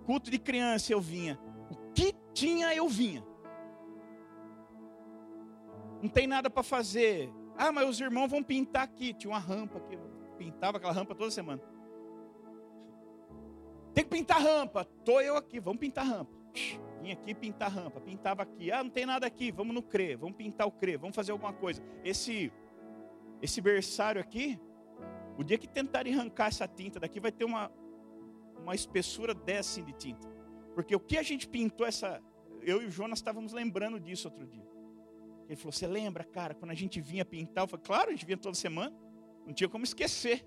Culto 0.05 0.31
de 0.31 0.39
criança 0.39 0.93
eu 0.93 1.01
vinha. 1.01 1.41
O 1.71 1.75
que 1.95 2.15
tinha 2.35 2.75
eu 2.75 2.87
vinha. 2.87 3.25
Não 6.03 6.09
tem 6.11 6.27
nada 6.27 6.51
para 6.51 6.63
fazer. 6.63 7.33
Ah, 7.57 7.73
mas 7.73 7.89
os 7.89 7.99
irmãos 7.99 8.29
vão 8.29 8.43
pintar 8.43 8.83
aqui. 8.83 9.15
Tinha 9.15 9.33
uma 9.33 9.39
rampa 9.39 9.79
aqui. 9.79 9.95
Eu 9.95 10.35
pintava 10.37 10.77
aquela 10.77 10.93
rampa 10.93 11.15
toda 11.15 11.31
semana. 11.31 11.63
Tem 13.95 14.05
que 14.05 14.11
pintar 14.11 14.39
rampa. 14.39 14.85
Tô 15.03 15.19
eu 15.23 15.35
aqui. 15.35 15.59
Vamos 15.61 15.81
pintar 15.81 16.05
rampa. 16.05 16.31
Vim 17.01 17.13
aqui 17.13 17.35
pintar 17.35 17.71
rampa. 17.71 18.03
Pintava 18.03 18.43
aqui. 18.43 18.71
Ah, 18.71 18.85
não 18.85 18.91
tem 18.91 19.07
nada 19.07 19.27
aqui. 19.27 19.51
Vamos 19.51 19.75
no 19.75 19.83
CRE. 19.83 20.15
Vamos 20.15 20.37
pintar 20.37 20.67
o 20.67 20.73
CRE. 20.73 20.99
Vamos 20.99 21.17
fazer 21.17 21.33
alguma 21.33 21.55
coisa. 21.55 21.83
Esse 22.05 22.53
esse 23.45 23.61
berçário 23.61 24.21
aqui, 24.21 24.59
o 25.37 25.45
dia 25.45 25.59
que 25.59 25.69
tentarem 25.69 26.15
arrancar 26.15 26.49
essa 26.49 26.67
tinta 26.67 26.99
daqui, 26.99 27.21
vai 27.21 27.31
ter 27.31 27.45
uma, 27.45 27.71
uma 28.59 28.75
espessura 28.75 29.35
dessa 29.35 29.81
assim 29.81 29.85
de 29.85 29.93
tinta. 29.93 30.27
Porque 30.75 30.97
o 30.97 31.01
que 31.01 31.19
a 31.19 31.23
gente 31.23 31.47
pintou 31.47 31.87
essa. 31.87 32.23
Eu 32.63 32.81
e 32.83 32.87
o 32.87 32.91
Jonas 32.91 33.19
estávamos 33.19 33.53
lembrando 33.53 34.01
disso 34.01 34.29
outro 34.29 34.47
dia. 34.47 34.67
Ele 35.47 35.57
falou: 35.57 35.73
Você 35.73 35.87
lembra, 35.87 36.25
cara, 36.25 36.55
quando 36.55 36.71
a 36.71 36.75
gente 36.75 37.01
vinha 37.01 37.25
pintar? 37.25 37.65
Eu 37.65 37.69
falei: 37.69 37.85
Claro, 37.85 38.09
a 38.09 38.13
gente 38.13 38.25
vinha 38.25 38.39
toda 38.39 38.55
semana. 38.55 38.97
Não 39.47 39.53
tinha 39.53 39.69
como 39.69 39.85
esquecer. 39.85 40.43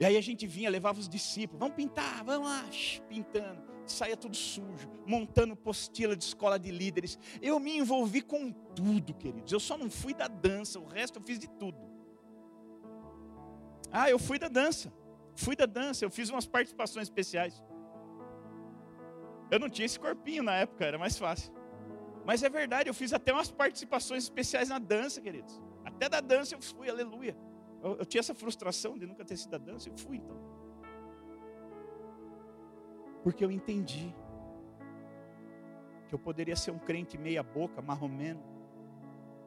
E 0.00 0.04
aí 0.06 0.16
a 0.16 0.22
gente 0.22 0.46
vinha, 0.46 0.70
levava 0.70 0.98
os 0.98 1.08
discípulos, 1.08 1.60
vamos 1.60 1.76
pintar, 1.76 2.24
vamos 2.24 2.48
lá, 2.48 2.64
pintando 3.08 3.71
saía 3.90 4.16
tudo 4.16 4.36
sujo, 4.36 4.88
montando 5.06 5.56
postila 5.56 6.14
de 6.14 6.24
escola 6.24 6.58
de 6.58 6.70
líderes. 6.70 7.18
Eu 7.40 7.58
me 7.58 7.76
envolvi 7.78 8.22
com 8.22 8.50
tudo, 8.50 9.14
queridos. 9.14 9.52
Eu 9.52 9.60
só 9.60 9.76
não 9.76 9.90
fui 9.90 10.14
da 10.14 10.28
dança, 10.28 10.78
o 10.78 10.86
resto 10.86 11.18
eu 11.18 11.22
fiz 11.22 11.38
de 11.38 11.48
tudo. 11.48 11.78
Ah, 13.90 14.08
eu 14.10 14.18
fui 14.18 14.38
da 14.38 14.48
dança. 14.48 14.92
Fui 15.34 15.56
da 15.56 15.66
dança, 15.66 16.04
eu 16.04 16.10
fiz 16.10 16.28
umas 16.30 16.46
participações 16.46 17.06
especiais. 17.06 17.62
Eu 19.50 19.58
não 19.58 19.68
tinha 19.68 19.86
esse 19.86 19.98
corpinho 19.98 20.42
na 20.42 20.54
época, 20.54 20.84
era 20.84 20.98
mais 20.98 21.18
fácil. 21.18 21.52
Mas 22.24 22.42
é 22.42 22.48
verdade, 22.48 22.88
eu 22.88 22.94
fiz 22.94 23.12
até 23.12 23.32
umas 23.32 23.50
participações 23.50 24.24
especiais 24.24 24.68
na 24.68 24.78
dança, 24.78 25.20
queridos. 25.20 25.60
Até 25.84 26.08
da 26.08 26.20
dança 26.20 26.54
eu 26.54 26.62
fui, 26.62 26.88
aleluia. 26.88 27.36
Eu, 27.82 27.96
eu 27.96 28.06
tinha 28.06 28.20
essa 28.20 28.34
frustração 28.34 28.96
de 28.96 29.06
nunca 29.06 29.24
ter 29.24 29.36
sido 29.36 29.50
da 29.50 29.58
dança, 29.58 29.88
eu 29.88 29.96
fui 29.96 30.18
então. 30.18 30.61
Porque 33.22 33.44
eu 33.44 33.50
entendi 33.50 34.14
que 36.08 36.14
eu 36.14 36.18
poderia 36.18 36.56
ser 36.56 36.70
um 36.70 36.78
crente 36.78 37.16
meia-boca, 37.16 37.80
marromeno, 37.80 38.42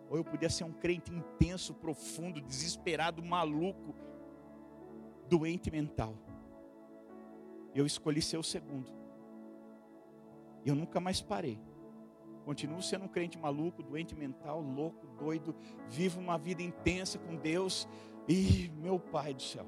ou 0.10 0.18
eu 0.18 0.24
podia 0.24 0.50
ser 0.50 0.64
um 0.64 0.72
crente 0.72 1.14
intenso, 1.14 1.74
profundo, 1.74 2.40
desesperado, 2.42 3.24
maluco, 3.24 3.94
doente 5.28 5.70
mental. 5.72 6.16
Eu 7.74 7.86
escolhi 7.86 8.22
ser 8.22 8.38
o 8.38 8.44
segundo. 8.44 8.92
Eu 10.66 10.76
nunca 10.76 11.00
mais 11.00 11.22
parei. 11.22 11.60
Continuo 12.46 12.82
sendo 12.82 13.06
um 13.06 13.08
crente 13.08 13.38
maluco, 13.38 13.82
doente 13.82 14.16
mental, 14.16 14.62
louco, 14.62 15.08
doido, 15.18 15.56
vivo 15.90 16.20
uma 16.20 16.38
vida 16.38 16.62
intensa 16.62 17.18
com 17.18 17.36
Deus. 17.36 17.88
E 18.28 18.72
meu 18.78 19.00
Pai 19.00 19.34
do 19.34 19.42
céu. 19.42 19.66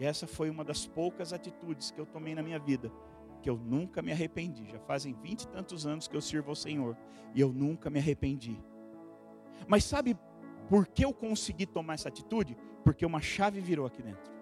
E 0.00 0.04
essa 0.04 0.26
foi 0.26 0.48
uma 0.48 0.64
das 0.64 0.86
poucas 0.86 1.32
atitudes 1.32 1.90
que 1.90 2.00
eu 2.00 2.06
tomei 2.06 2.34
na 2.34 2.42
minha 2.42 2.58
vida, 2.58 2.90
que 3.42 3.50
eu 3.50 3.58
nunca 3.58 4.00
me 4.00 4.10
arrependi. 4.10 4.64
Já 4.64 4.80
fazem 4.80 5.12
vinte 5.12 5.42
e 5.42 5.48
tantos 5.48 5.86
anos 5.86 6.08
que 6.08 6.16
eu 6.16 6.22
sirvo 6.22 6.48
ao 6.48 6.56
Senhor, 6.56 6.96
e 7.34 7.40
eu 7.40 7.52
nunca 7.52 7.90
me 7.90 7.98
arrependi. 7.98 8.58
Mas 9.68 9.84
sabe 9.84 10.16
por 10.70 10.86
que 10.86 11.04
eu 11.04 11.12
consegui 11.12 11.66
tomar 11.66 11.94
essa 11.94 12.08
atitude? 12.08 12.56
Porque 12.82 13.04
uma 13.04 13.20
chave 13.20 13.60
virou 13.60 13.84
aqui 13.84 14.02
dentro. 14.02 14.32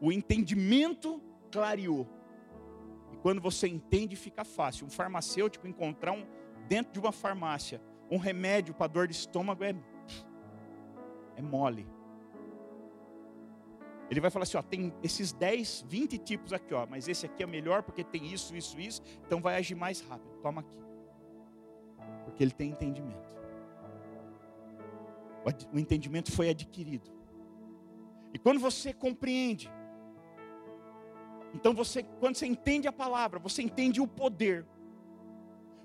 O 0.00 0.10
entendimento 0.10 1.22
clareou. 1.52 2.08
E 3.12 3.16
quando 3.18 3.38
você 3.38 3.68
entende, 3.68 4.16
fica 4.16 4.44
fácil. 4.44 4.86
Um 4.86 4.90
farmacêutico 4.90 5.68
encontrar 5.68 6.12
um, 6.12 6.26
dentro 6.66 6.90
de 6.94 6.98
uma 6.98 7.12
farmácia 7.12 7.82
um 8.10 8.16
remédio 8.16 8.74
para 8.74 8.88
dor 8.88 9.06
de 9.06 9.14
estômago 9.14 9.62
é, 9.62 9.74
é 11.36 11.42
mole. 11.42 11.86
Ele 14.10 14.20
vai 14.20 14.30
falar 14.30 14.42
assim: 14.42 14.56
ó, 14.56 14.62
tem 14.62 14.92
esses 15.02 15.32
10, 15.32 15.84
20 15.88 16.18
tipos 16.18 16.52
aqui, 16.52 16.74
ó, 16.74 16.84
mas 16.84 17.06
esse 17.06 17.24
aqui 17.24 17.44
é 17.44 17.46
melhor 17.46 17.82
porque 17.84 18.02
tem 18.02 18.26
isso, 18.26 18.56
isso, 18.56 18.78
isso, 18.80 19.00
então 19.24 19.40
vai 19.40 19.54
agir 19.56 19.76
mais 19.76 20.00
rápido. 20.00 20.36
Toma 20.42 20.62
aqui. 20.62 20.78
Porque 22.24 22.42
ele 22.42 22.50
tem 22.50 22.70
entendimento. 22.70 23.38
O 25.72 25.78
entendimento 25.78 26.32
foi 26.32 26.50
adquirido. 26.50 27.10
E 28.34 28.38
quando 28.38 28.60
você 28.60 28.92
compreende, 28.92 29.70
então 31.54 31.72
você, 31.72 32.02
quando 32.02 32.36
você 32.36 32.46
entende 32.46 32.86
a 32.88 32.92
palavra, 32.92 33.38
você 33.38 33.62
entende 33.62 34.00
o 34.00 34.06
poder. 34.06 34.66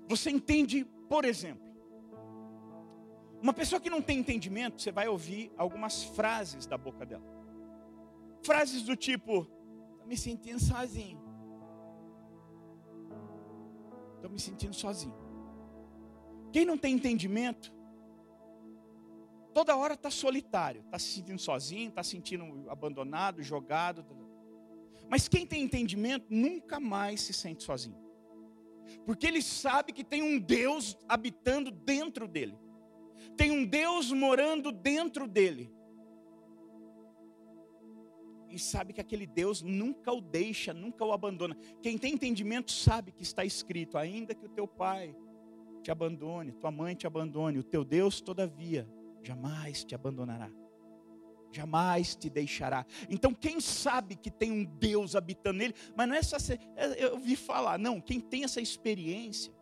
Você 0.08 0.30
entende, 0.30 0.84
por 1.08 1.24
exemplo, 1.24 1.64
uma 3.40 3.52
pessoa 3.52 3.80
que 3.80 3.90
não 3.90 4.02
tem 4.02 4.18
entendimento, 4.18 4.82
você 4.82 4.90
vai 4.90 5.08
ouvir 5.08 5.52
algumas 5.56 6.02
frases 6.02 6.66
da 6.66 6.76
boca 6.76 7.04
dela. 7.06 7.35
Frases 8.46 8.82
do 8.84 8.94
tipo: 8.94 9.48
Estou 9.90 10.06
me 10.06 10.16
sentindo 10.16 10.60
sozinho. 10.60 11.20
Estou 14.14 14.30
me 14.30 14.38
sentindo 14.38 14.72
sozinho. 14.72 15.14
Quem 16.52 16.64
não 16.64 16.78
tem 16.78 16.94
entendimento, 16.94 17.74
toda 19.52 19.76
hora 19.76 19.94
está 19.94 20.10
solitário, 20.10 20.82
está 20.82 20.96
se 20.96 21.06
sentindo 21.06 21.40
sozinho, 21.40 21.88
está 21.88 22.04
se 22.04 22.10
sentindo 22.10 22.70
abandonado, 22.70 23.42
jogado. 23.42 24.04
Tá. 24.04 24.14
Mas 25.10 25.26
quem 25.26 25.44
tem 25.44 25.64
entendimento 25.64 26.26
nunca 26.30 26.78
mais 26.78 27.22
se 27.22 27.32
sente 27.32 27.64
sozinho, 27.64 27.98
porque 29.04 29.26
ele 29.26 29.42
sabe 29.42 29.92
que 29.92 30.04
tem 30.04 30.22
um 30.22 30.38
Deus 30.38 30.96
habitando 31.08 31.72
dentro 31.72 32.28
dele. 32.28 32.56
tem 33.36 33.50
um 33.50 33.64
Deus 33.66 34.12
morando 34.12 34.70
dentro 34.70 35.26
dele. 35.26 35.75
E 38.56 38.58
sabe 38.58 38.94
que 38.94 39.02
aquele 39.02 39.26
Deus 39.26 39.60
nunca 39.60 40.10
o 40.10 40.18
deixa, 40.18 40.72
nunca 40.72 41.04
o 41.04 41.12
abandona. 41.12 41.54
Quem 41.82 41.98
tem 41.98 42.14
entendimento 42.14 42.72
sabe 42.72 43.12
que 43.12 43.22
está 43.22 43.44
escrito: 43.44 43.98
ainda 43.98 44.34
que 44.34 44.46
o 44.46 44.48
teu 44.48 44.66
pai 44.66 45.14
te 45.82 45.90
abandone, 45.90 46.52
tua 46.52 46.70
mãe 46.70 46.94
te 46.94 47.06
abandone, 47.06 47.58
o 47.58 47.62
teu 47.62 47.84
Deus, 47.84 48.18
todavia, 48.18 48.88
jamais 49.22 49.84
te 49.84 49.94
abandonará 49.94 50.50
jamais 51.52 52.14
te 52.14 52.28
deixará. 52.28 52.84
Então, 53.08 53.32
quem 53.32 53.60
sabe 53.60 54.14
que 54.14 54.30
tem 54.30 54.52
um 54.52 54.62
Deus 54.62 55.16
habitando 55.16 55.58
nele, 55.58 55.74
mas 55.96 56.06
não 56.06 56.14
é 56.14 56.22
só 56.22 56.36
é, 56.76 57.02
eu 57.02 57.12
ouvi 57.14 57.34
falar, 57.34 57.78
não, 57.78 57.98
quem 57.98 58.20
tem 58.20 58.44
essa 58.44 58.60
experiência, 58.60 59.54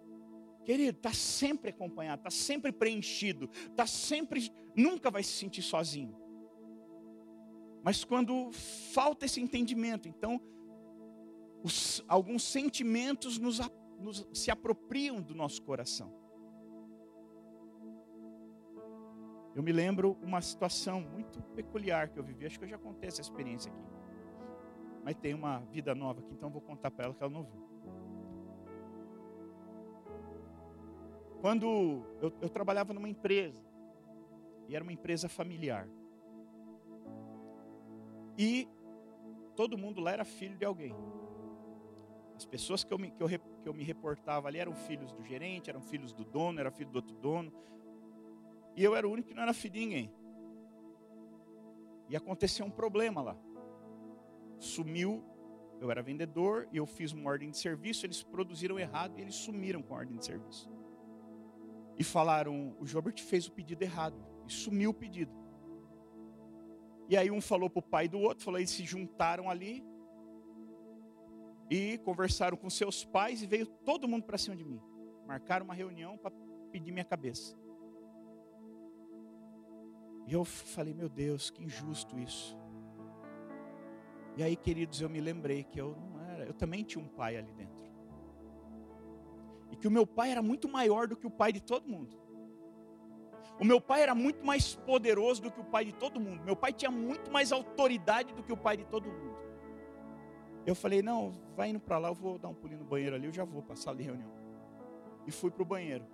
querido, 0.65 0.97
está 0.97 1.13
sempre 1.13 1.71
acompanhado, 1.71 2.19
está 2.19 2.31
sempre 2.31 2.73
preenchido, 2.73 3.49
está 3.71 3.87
sempre, 3.87 4.51
nunca 4.75 5.09
vai 5.09 5.23
se 5.23 5.35
sentir 5.35 5.63
sozinho. 5.63 6.24
Mas 7.85 8.03
quando 8.03 8.51
falta 8.95 9.27
esse 9.27 9.43
entendimento, 9.43 10.09
então, 10.09 10.41
os, 11.63 12.03
alguns 12.09 12.43
sentimentos 12.43 13.39
nos, 13.39 13.61
nos, 14.01 14.27
se 14.33 14.51
apropriam 14.51 15.21
do 15.21 15.35
nosso 15.35 15.61
coração. 15.61 16.11
Eu 19.55 19.63
me 19.63 19.71
lembro 19.71 20.17
uma 20.23 20.41
situação 20.41 21.03
muito 21.03 21.43
peculiar 21.55 22.09
que 22.09 22.19
eu 22.19 22.25
vivi. 22.25 22.47
Acho 22.47 22.59
que 22.59 22.65
eu 22.65 22.69
já 22.71 22.79
contei 22.79 23.07
essa 23.07 23.21
experiência 23.21 23.71
aqui. 23.71 23.85
Mas 25.05 25.15
tem 25.17 25.35
uma 25.35 25.59
vida 25.71 25.95
nova 25.95 26.21
aqui, 26.21 26.33
então 26.33 26.49
eu 26.49 26.53
vou 26.55 26.63
contar 26.63 26.91
para 26.91 27.05
ela 27.05 27.15
que 27.15 27.23
ela 27.23 27.31
não 27.31 27.45
viu. 27.45 27.63
Quando 31.43 32.03
eu, 32.23 32.33
eu 32.41 32.49
trabalhava 32.49 32.95
numa 32.95 33.11
empresa, 33.11 33.63
e 34.67 34.75
era 34.75 34.83
uma 34.83 34.93
empresa 34.95 35.29
familiar. 35.29 35.87
E 38.37 38.69
todo 39.55 39.79
mundo 39.79 40.01
lá 40.01 40.13
era 40.13 40.25
filho 40.25 40.57
de 40.57 40.65
alguém. 40.65 40.95
As 42.37 42.45
pessoas 42.45 42.83
que 42.83 42.93
eu, 42.93 42.99
me, 42.99 43.11
que, 43.11 43.23
eu, 43.23 43.29
que 43.29 43.69
eu 43.69 43.75
me 43.75 43.85
reportava 43.85 44.49
ali 44.49 44.59
eram 44.59 44.75
filhos 44.75 45.13
do 45.13 45.23
gerente, 45.23 45.71
eram 45.71 45.81
filhos 45.81 46.13
do 46.13 46.25
dono, 46.25 46.59
era 46.59 46.71
filho 46.71 46.91
do 46.91 46.97
outro 46.97 47.15
dono, 47.17 47.53
e 48.77 48.83
eu 48.83 48.95
era 48.97 49.07
o 49.07 49.13
único 49.13 49.29
que 49.29 49.35
não 49.35 49.43
era 49.43 49.55
filho 49.55 49.75
de 49.75 49.81
ninguém. 49.81 50.13
E 52.09 52.17
aconteceu 52.17 52.67
um 52.67 52.71
problema 52.71 53.23
lá. 53.23 53.37
Sumiu, 54.59 55.25
eu 55.81 55.91
era 55.91 56.03
vendedor 56.03 56.69
e 56.73 56.77
eu 56.77 56.87
fiz 56.87 57.13
uma 57.13 57.31
ordem 57.31 57.51
de 57.51 57.59
serviço, 57.59 58.05
eles 58.05 58.23
produziram 58.23 58.79
errado 58.79 59.19
e 59.19 59.23
eles 59.23 59.35
sumiram 59.35 59.83
com 59.83 59.95
a 59.95 59.99
ordem 59.99 60.17
de 60.17 60.25
serviço. 60.25 60.71
E 61.97 62.03
falaram, 62.03 62.77
o 62.81 62.87
Jobert 62.87 63.23
fez 63.23 63.47
o 63.47 63.53
pedido 63.53 63.83
errado 63.83 64.17
e 64.47 64.53
sumiu 64.53 64.91
o 64.91 64.95
pedido. 64.95 65.33
E 67.09 67.17
aí 67.17 67.31
um 67.31 67.41
falou 67.41 67.69
para 67.69 67.81
o 67.81 67.83
pai 67.83 68.09
do 68.09 68.19
outro, 68.19 68.45
falou, 68.45 68.59
eles 68.59 68.71
se 68.71 68.85
juntaram 68.85 69.51
ali 69.51 69.85
e 71.71 71.99
conversaram 71.99 72.57
com 72.57 72.69
seus 72.71 73.05
pais 73.05 73.43
e 73.43 73.47
veio 73.47 73.67
todo 73.67 74.09
mundo 74.09 74.25
para 74.25 74.39
cima 74.39 74.57
de 74.57 74.65
mim. 74.65 74.81
Marcaram 75.27 75.65
uma 75.65 75.75
reunião 75.75 76.17
para 76.17 76.33
pedir 76.71 76.93
minha 76.93 77.05
cabeça. 77.05 77.57
E 80.27 80.33
eu 80.33 80.45
falei, 80.45 80.95
meu 80.95 81.09
Deus, 81.09 81.51
que 81.51 81.63
injusto 81.63 82.19
isso. 82.19 82.57
E 84.37 84.43
aí, 84.43 84.57
queridos, 84.57 85.01
eu 85.01 85.09
me 85.09 85.21
lembrei 85.21 85.63
que 85.65 85.81
eu 85.81 85.95
não 85.97 86.21
era, 86.21 86.45
eu 86.45 86.55
também 86.55 86.83
tinha 86.83 87.03
um 87.03 87.09
pai 87.09 87.37
ali 87.37 87.53
dentro. 87.53 87.85
E 89.71 89.77
que 89.77 89.87
o 89.87 89.91
meu 89.91 90.07
pai 90.07 90.31
era 90.31 90.43
muito 90.43 90.69
maior 90.69 91.07
do 91.07 91.17
que 91.17 91.27
o 91.27 91.31
pai 91.31 91.53
de 91.53 91.61
todo 91.61 91.89
mundo. 91.89 92.24
O 93.59 93.65
meu 93.65 93.81
pai 93.81 94.03
era 94.03 94.15
muito 94.15 94.45
mais 94.45 94.75
poderoso 94.75 95.43
do 95.43 95.51
que 95.51 95.61
o 95.61 95.65
pai 95.65 95.85
de 95.85 95.93
todo 95.93 96.21
mundo. 96.21 96.43
Meu 96.45 96.57
pai 96.57 96.73
tinha 96.73 96.91
muito 96.91 97.31
mais 97.31 97.53
autoridade 97.53 98.35
do 98.35 98.43
que 98.43 98.53
o 98.53 98.57
pai 98.57 98.77
de 98.77 98.85
todo 98.85 99.07
mundo. 99.07 99.39
Eu 100.67 100.75
falei, 100.75 101.03
não, 101.03 101.33
vai 101.55 101.69
indo 101.69 101.79
para 101.79 101.99
lá, 101.99 102.09
eu 102.09 102.15
vou 102.15 102.39
dar 102.39 102.49
um 102.49 102.55
pulinho 102.55 102.81
no 102.81 102.87
banheiro 102.87 103.15
ali, 103.15 103.27
eu 103.27 103.33
já 103.33 103.45
vou 103.45 103.63
para 103.63 103.75
a 103.75 103.77
sala 103.77 103.97
de 103.97 104.03
reunião. 104.03 104.33
E 105.27 105.31
fui 105.31 105.51
para 105.51 105.63
o 105.63 105.67
banheiro. 105.67 106.05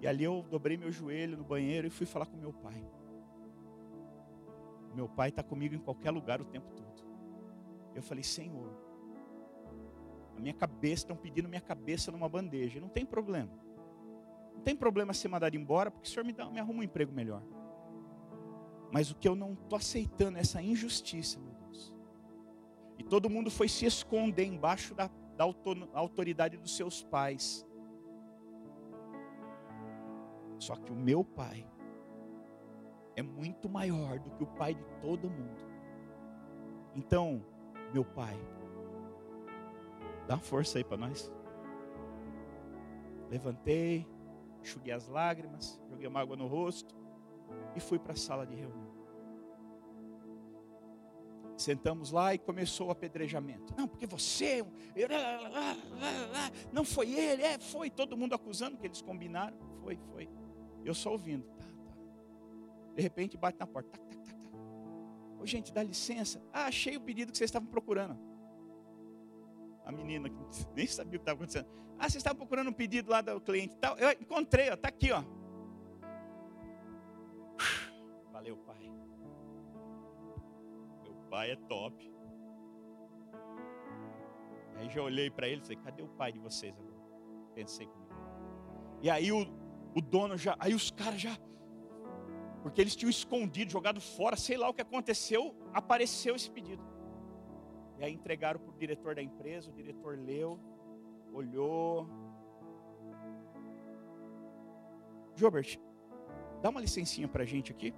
E 0.00 0.06
ali 0.06 0.24
eu 0.24 0.44
dobrei 0.50 0.76
meu 0.76 0.90
joelho 0.90 1.36
no 1.36 1.44
banheiro 1.44 1.86
e 1.86 1.90
fui 1.90 2.04
falar 2.04 2.26
com 2.26 2.36
meu 2.36 2.52
pai. 2.52 2.84
Meu 4.94 5.08
pai 5.08 5.30
está 5.30 5.42
comigo 5.42 5.74
em 5.74 5.78
qualquer 5.78 6.10
lugar 6.10 6.40
o 6.40 6.44
tempo 6.44 6.68
todo. 6.74 6.92
Eu 7.94 8.02
falei, 8.02 8.24
Senhor, 8.24 8.70
a 10.36 10.40
minha 10.40 10.54
cabeça, 10.54 11.04
estão 11.04 11.16
pedindo 11.16 11.48
minha 11.48 11.60
cabeça 11.60 12.10
numa 12.10 12.28
bandeja. 12.28 12.80
Não 12.80 12.88
tem 12.88 13.06
problema. 13.06 13.50
Tem 14.64 14.76
problema 14.76 15.12
ser 15.12 15.28
mandado 15.28 15.56
embora, 15.56 15.90
porque 15.90 16.08
o 16.08 16.10
Senhor 16.10 16.24
me, 16.24 16.32
dá, 16.32 16.48
me 16.48 16.60
arruma 16.60 16.80
um 16.80 16.82
emprego 16.82 17.12
melhor. 17.12 17.42
Mas 18.92 19.10
o 19.10 19.14
que 19.16 19.26
eu 19.26 19.34
não 19.34 19.54
estou 19.54 19.76
aceitando 19.76 20.38
é 20.38 20.40
essa 20.40 20.62
injustiça, 20.62 21.40
meu 21.40 21.52
Deus. 21.52 21.92
E 22.98 23.02
todo 23.02 23.30
mundo 23.30 23.50
foi 23.50 23.68
se 23.68 23.86
esconder 23.86 24.44
embaixo 24.44 24.94
da, 24.94 25.10
da 25.36 25.44
autoridade 25.94 26.56
dos 26.56 26.76
seus 26.76 27.02
pais. 27.02 27.66
Só 30.58 30.76
que 30.76 30.92
o 30.92 30.94
meu 30.94 31.24
pai 31.24 31.66
é 33.16 33.22
muito 33.22 33.68
maior 33.68 34.18
do 34.18 34.30
que 34.30 34.44
o 34.44 34.46
pai 34.46 34.74
de 34.74 34.84
todo 35.00 35.28
mundo. 35.28 35.60
Então, 36.94 37.44
meu 37.92 38.04
pai, 38.04 38.38
dá 40.26 40.38
força 40.38 40.78
aí 40.78 40.84
para 40.84 40.98
nós. 40.98 41.32
Levantei, 43.28 44.06
enxuguei 44.62 44.92
as 44.92 45.06
lágrimas, 45.08 45.80
joguei 45.90 46.06
uma 46.06 46.20
água 46.20 46.36
no 46.36 46.46
rosto 46.46 46.94
e 47.74 47.80
fui 47.80 47.98
para 47.98 48.12
a 48.12 48.16
sala 48.16 48.46
de 48.46 48.54
reunião. 48.54 48.92
Sentamos 51.56 52.10
lá 52.10 52.34
e 52.34 52.38
começou 52.38 52.88
o 52.88 52.90
apedrejamento. 52.90 53.74
Não, 53.76 53.86
porque 53.86 54.06
você, 54.06 54.64
não 56.72 56.84
foi 56.84 57.12
ele, 57.12 57.42
é, 57.42 57.58
foi 57.58 57.90
todo 57.90 58.16
mundo 58.16 58.34
acusando 58.34 58.78
que 58.78 58.86
eles 58.86 59.02
combinaram. 59.02 59.56
Foi, 59.82 59.96
foi. 60.10 60.28
Eu 60.84 60.94
só 60.94 61.12
ouvindo. 61.12 61.44
Tá, 61.44 61.64
tá. 61.64 61.96
De 62.96 63.02
repente 63.02 63.36
bate 63.36 63.58
na 63.60 63.66
porta. 63.66 63.90
Tac, 63.90 64.04
tac, 64.08 64.24
tac, 64.24 64.38
tac. 64.40 64.56
Ô, 65.38 65.46
gente, 65.46 65.72
dá 65.72 65.82
licença. 65.82 66.42
Ah, 66.52 66.64
achei 66.64 66.96
o 66.96 67.00
pedido 67.00 67.30
que 67.30 67.38
vocês 67.38 67.48
estavam 67.48 67.68
procurando. 67.68 68.31
A 69.84 69.92
menina 69.92 70.28
que 70.28 70.36
nem 70.74 70.86
sabia 70.86 71.16
o 71.16 71.20
que 71.20 71.22
estava 71.22 71.36
acontecendo. 71.36 71.68
Ah, 71.98 72.08
vocês 72.08 72.16
estavam 72.16 72.38
procurando 72.38 72.68
um 72.68 72.72
pedido 72.72 73.10
lá 73.10 73.20
do 73.20 73.40
cliente 73.40 73.76
tal. 73.76 73.96
Eu 73.98 74.10
encontrei, 74.12 74.70
ó, 74.70 74.76
tá 74.76 74.88
aqui, 74.88 75.12
ó. 75.12 75.22
Valeu, 78.32 78.56
pai. 78.56 78.90
Meu 81.02 81.14
pai 81.30 81.52
é 81.52 81.56
top. 81.56 82.12
Aí 84.76 84.90
já 84.90 85.00
olhei 85.00 85.30
para 85.30 85.46
ele 85.46 85.60
e 85.60 85.62
falei, 85.62 85.76
cadê 85.76 86.02
o 86.02 86.08
pai 86.08 86.32
de 86.32 86.40
vocês 86.40 86.76
agora? 86.76 87.00
Pensei 87.54 87.86
comigo. 87.86 88.10
E 89.00 89.08
aí 89.08 89.30
o, 89.30 89.46
o 89.94 90.00
dono 90.00 90.36
já, 90.36 90.56
aí 90.58 90.74
os 90.74 90.90
caras 90.90 91.20
já, 91.20 91.38
porque 92.62 92.80
eles 92.80 92.96
tinham 92.96 93.10
escondido, 93.10 93.70
jogado 93.70 94.00
fora, 94.00 94.36
sei 94.36 94.56
lá 94.56 94.68
o 94.68 94.74
que 94.74 94.82
aconteceu, 94.82 95.54
apareceu 95.72 96.34
esse 96.34 96.50
pedido. 96.50 96.82
E 97.98 98.04
aí 98.04 98.12
entregaram 98.12 98.60
para 98.60 98.70
o 98.70 98.78
diretor 98.78 99.14
da 99.14 99.22
empresa, 99.22 99.70
o 99.70 99.72
diretor 99.72 100.18
leu, 100.18 100.58
olhou. 101.32 102.08
Jobert, 105.34 105.78
dá 106.60 106.70
uma 106.70 106.80
licencinha 106.80 107.28
para 107.28 107.42
a 107.42 107.46
gente 107.46 107.72
aqui. 107.72 107.94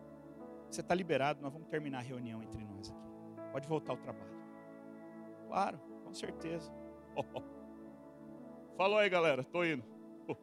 Você 0.71 0.81
está 0.81 0.95
liberado, 0.95 1.41
nós 1.41 1.53
vamos 1.53 1.69
terminar 1.69 1.99
a 1.99 2.03
reunião 2.03 2.43
entre 2.43 2.65
nós 2.65 2.91
aqui. 2.91 3.51
Pode 3.53 3.69
voltar 3.69 3.93
ao 3.93 3.99
trabalho. 3.99 4.35
Claro, 5.47 5.79
com 6.05 6.13
certeza. 6.13 6.73
Oh, 7.15 7.23
oh. 7.35 7.43
Falou 8.77 8.99
aí, 8.99 9.09
galera, 9.09 9.43
estou 9.43 9.65
indo 9.65 9.85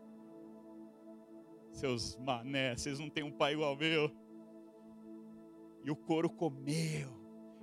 seus 1.72 2.16
mané, 2.18 2.76
vocês 2.76 2.98
não 2.98 3.10
têm 3.10 3.24
um 3.24 3.32
pai 3.32 3.54
igual 3.54 3.76
meu. 3.76 4.10
E 5.84 5.92
o 5.92 5.96
couro 5.96 6.30
comeu. 6.30 7.21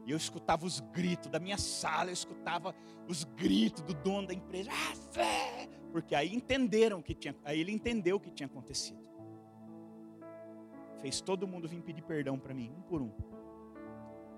E 0.08 0.10
eu 0.10 0.16
escutava 0.16 0.64
os 0.64 0.80
gritos 0.80 1.30
da 1.30 1.38
minha 1.38 1.58
sala, 1.58 2.08
eu 2.08 2.14
escutava 2.14 2.74
os 3.06 3.24
gritos 3.24 3.82
do 3.82 3.92
dono 3.92 4.28
da 4.28 4.32
empresa. 4.32 4.70
Ah, 4.72 5.68
Porque 5.92 6.14
aí 6.14 6.34
entenderam 6.34 7.02
que 7.02 7.14
tinha, 7.14 7.36
aí 7.44 7.60
ele 7.60 7.72
entendeu 7.72 8.16
o 8.16 8.20
que 8.20 8.30
tinha 8.30 8.46
acontecido. 8.46 9.06
Fez 11.00 11.20
todo 11.20 11.46
mundo 11.46 11.68
vir 11.68 11.82
pedir 11.82 12.02
perdão 12.02 12.38
para 12.38 12.54
mim, 12.54 12.72
um 12.74 12.80
por 12.80 13.02
um. 13.02 13.12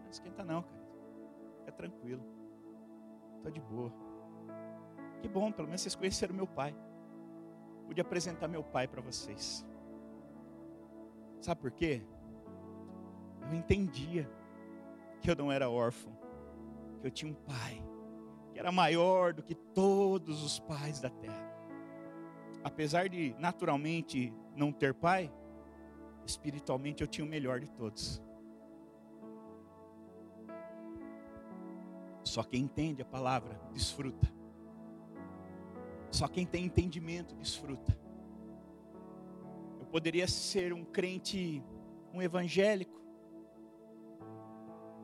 Não 0.03 0.11
esquenta 0.11 0.45
não, 0.45 0.63
cara. 0.63 0.83
Fica 1.61 1.73
tranquilo. 1.73 2.23
Estou 3.37 3.53
de 3.53 3.61
boa. 3.61 3.93
Que 5.23 5.29
bom, 5.29 5.53
pelo 5.53 5.69
menos 5.69 5.83
vocês 5.83 5.95
conheceram 5.95 6.35
meu 6.35 6.49
pai 6.49 6.75
pude 7.91 8.01
apresentar 8.01 8.47
meu 8.47 8.63
pai 8.63 8.87
para 8.87 9.03
vocês. 9.03 9.67
Sabe 11.41 11.61
por 11.61 11.73
quê? 11.73 12.01
Eu 13.43 13.53
entendia 13.53 14.31
que 15.21 15.31
eu 15.31 15.37
não 15.37 15.53
era 15.53 15.71
órfão, 15.71 16.17
que 17.01 17.07
eu 17.07 17.11
tinha 17.11 17.31
um 17.31 17.35
pai 17.35 17.83
que 18.53 18.59
era 18.59 18.73
maior 18.73 19.33
do 19.33 19.43
que 19.43 19.55
todos 19.55 20.43
os 20.43 20.59
pais 20.59 21.01
da 21.01 21.09
terra. 21.09 21.51
Apesar 22.63 23.09
de 23.09 23.35
naturalmente 23.39 24.33
não 24.55 24.73
ter 24.73 24.93
pai, 24.93 25.33
espiritualmente 26.27 27.03
eu 27.03 27.07
tinha 27.07 27.25
o 27.25 27.29
melhor 27.29 27.61
de 27.61 27.71
todos. 27.71 28.23
Só 32.23 32.43
quem 32.43 32.63
entende 32.63 33.03
a 33.03 33.05
palavra 33.05 33.61
desfruta. 33.73 34.29
Só 36.11 36.29
quem 36.29 36.45
tem 36.45 36.65
entendimento 36.65 37.35
desfruta. 37.37 37.99
Eu 39.79 39.87
poderia 39.87 40.29
ser 40.29 40.73
um 40.73 40.85
crente, 40.85 41.63
um 42.13 42.21
evangélico, 42.21 43.00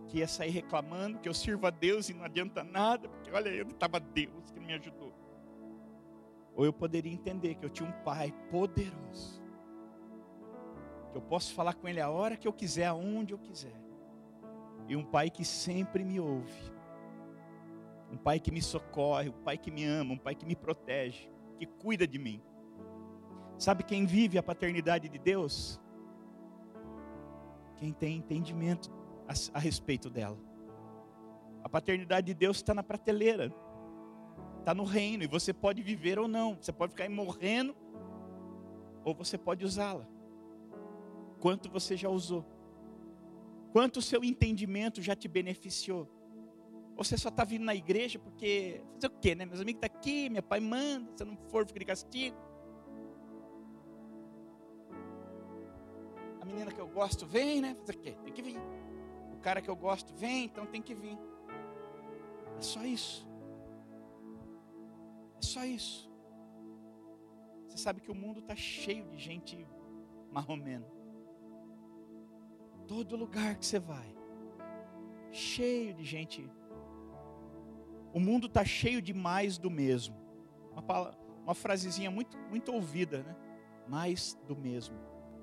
que 0.08 0.18
ia 0.18 0.28
sair 0.28 0.50
reclamando 0.50 1.18
que 1.18 1.28
eu 1.28 1.34
sirvo 1.34 1.66
a 1.66 1.70
Deus 1.70 2.08
e 2.08 2.14
não 2.14 2.24
adianta 2.24 2.62
nada, 2.62 3.08
porque 3.08 3.30
olha 3.30 3.62
onde 3.62 3.72
estava 3.72 3.98
Deus 3.98 4.50
que 4.50 4.60
me 4.60 4.72
ajudou. 4.74 5.12
Ou 6.54 6.64
eu 6.64 6.72
poderia 6.72 7.12
entender 7.12 7.54
que 7.56 7.64
eu 7.64 7.70
tinha 7.70 7.88
um 7.88 8.04
pai 8.04 8.32
poderoso, 8.50 9.42
que 11.10 11.18
eu 11.18 11.22
posso 11.22 11.54
falar 11.54 11.74
com 11.74 11.88
ele 11.88 12.00
a 12.00 12.08
hora 12.08 12.36
que 12.36 12.48
eu 12.48 12.52
quiser, 12.52 12.86
aonde 12.86 13.34
eu 13.34 13.38
quiser, 13.38 13.78
e 14.88 14.96
um 14.96 15.04
pai 15.04 15.28
que 15.28 15.44
sempre 15.44 16.04
me 16.04 16.20
ouve, 16.20 16.72
um 18.10 18.16
pai 18.16 18.38
que 18.38 18.52
me 18.52 18.62
socorre, 18.62 19.28
um 19.28 19.42
pai 19.42 19.58
que 19.58 19.70
me 19.70 19.84
ama, 19.84 20.14
um 20.14 20.18
pai 20.18 20.34
que 20.34 20.46
me 20.46 20.54
protege, 20.54 21.28
que 21.58 21.66
cuida 21.66 22.06
de 22.06 22.18
mim. 22.18 22.40
Sabe 23.58 23.82
quem 23.82 24.06
vive 24.06 24.38
a 24.38 24.42
paternidade 24.42 25.08
de 25.08 25.18
Deus? 25.18 25.80
Quem 27.76 27.92
tem 27.92 28.16
entendimento 28.16 28.90
a, 29.28 29.58
a 29.58 29.58
respeito 29.58 30.08
dela. 30.08 30.38
A 31.62 31.68
paternidade 31.68 32.28
de 32.28 32.34
Deus 32.34 32.58
está 32.58 32.72
na 32.72 32.82
prateleira, 32.82 33.52
está 34.60 34.72
no 34.74 34.84
reino, 34.84 35.24
e 35.24 35.26
você 35.26 35.52
pode 35.52 35.82
viver 35.82 36.18
ou 36.18 36.28
não. 36.28 36.56
Você 36.60 36.72
pode 36.72 36.92
ficar 36.92 37.08
morrendo, 37.10 37.74
ou 39.04 39.14
você 39.14 39.36
pode 39.36 39.64
usá-la. 39.64 40.06
Quanto 41.40 41.70
você 41.70 41.96
já 41.96 42.08
usou? 42.08 42.44
Quanto 43.72 43.98
o 43.98 44.02
seu 44.02 44.24
entendimento 44.24 45.02
já 45.02 45.14
te 45.14 45.28
beneficiou? 45.28 46.08
Você 46.96 47.18
só 47.18 47.28
está 47.28 47.44
vindo 47.44 47.64
na 47.64 47.74
igreja 47.74 48.18
porque. 48.18 48.80
Fazer 48.94 49.06
o 49.08 49.20
quê, 49.20 49.34
né? 49.34 49.44
Meus 49.44 49.60
amigos 49.60 49.82
estão 49.82 49.90
tá 49.90 49.98
aqui, 49.98 50.30
meu 50.30 50.42
pai 50.42 50.60
manda, 50.60 51.10
se 51.14 51.22
eu 51.22 51.26
não 51.26 51.36
for, 51.50 51.66
fica 51.66 51.78
de 51.78 51.84
castigo. 51.84 52.36
A 56.40 56.44
menina 56.44 56.72
que 56.72 56.80
eu 56.80 56.88
gosto 56.88 57.26
vem, 57.26 57.60
né? 57.60 57.74
Fazer 57.74 57.92
o 57.92 57.98
quê? 57.98 58.16
Tem 58.24 58.32
que 58.32 58.40
vir. 58.40 58.58
Cara 59.46 59.62
que 59.62 59.70
eu 59.70 59.76
gosto 59.76 60.12
vem, 60.16 60.46
então 60.46 60.66
tem 60.66 60.82
que 60.82 60.92
vir. 60.92 61.16
É 62.58 62.60
só 62.60 62.84
isso. 62.84 63.24
É 65.38 65.42
só 65.42 65.64
isso. 65.64 66.10
Você 67.68 67.78
sabe 67.78 68.00
que 68.00 68.10
o 68.10 68.14
mundo 68.14 68.40
está 68.40 68.56
cheio 68.56 69.06
de 69.06 69.16
gente 69.16 69.64
marromeno. 70.32 70.86
Todo 72.88 73.14
lugar 73.14 73.54
que 73.54 73.64
você 73.64 73.78
vai, 73.78 74.12
cheio 75.30 75.94
de 75.94 76.04
gente 76.04 76.50
o 78.12 78.18
mundo 78.18 78.48
está 78.48 78.64
cheio 78.64 79.00
de 79.00 79.14
mais 79.14 79.58
do 79.58 79.70
mesmo. 79.70 80.16
Uma, 80.72 81.16
uma 81.44 81.54
frasezinha 81.54 82.10
muito, 82.10 82.36
muito 82.48 82.72
ouvida, 82.72 83.22
né? 83.22 83.36
Mais 83.86 84.36
do 84.48 84.56
mesmo. 84.56 84.96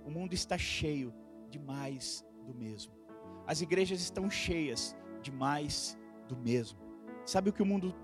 O 0.05 0.11
mundo 0.11 0.33
está 0.33 0.57
cheio 0.57 1.13
de 1.49 1.57
mais 1.57 2.25
do 2.45 2.53
mesmo. 2.53 3.02
As 3.45 3.61
igrejas 3.61 4.01
estão 4.01 4.29
cheias 4.29 4.95
de 5.21 5.31
mais 5.31 5.97
do 6.27 6.35
mesmo. 6.37 6.79
Sabe 7.25 7.49
o 7.49 7.53
que 7.53 7.61
o 7.61 7.65
mundo 7.65 7.95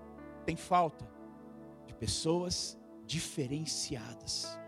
tem 0.44 0.56
falta? 0.56 1.08
De 1.86 1.94
pessoas 1.94 2.78
diferenciadas. 3.06 4.58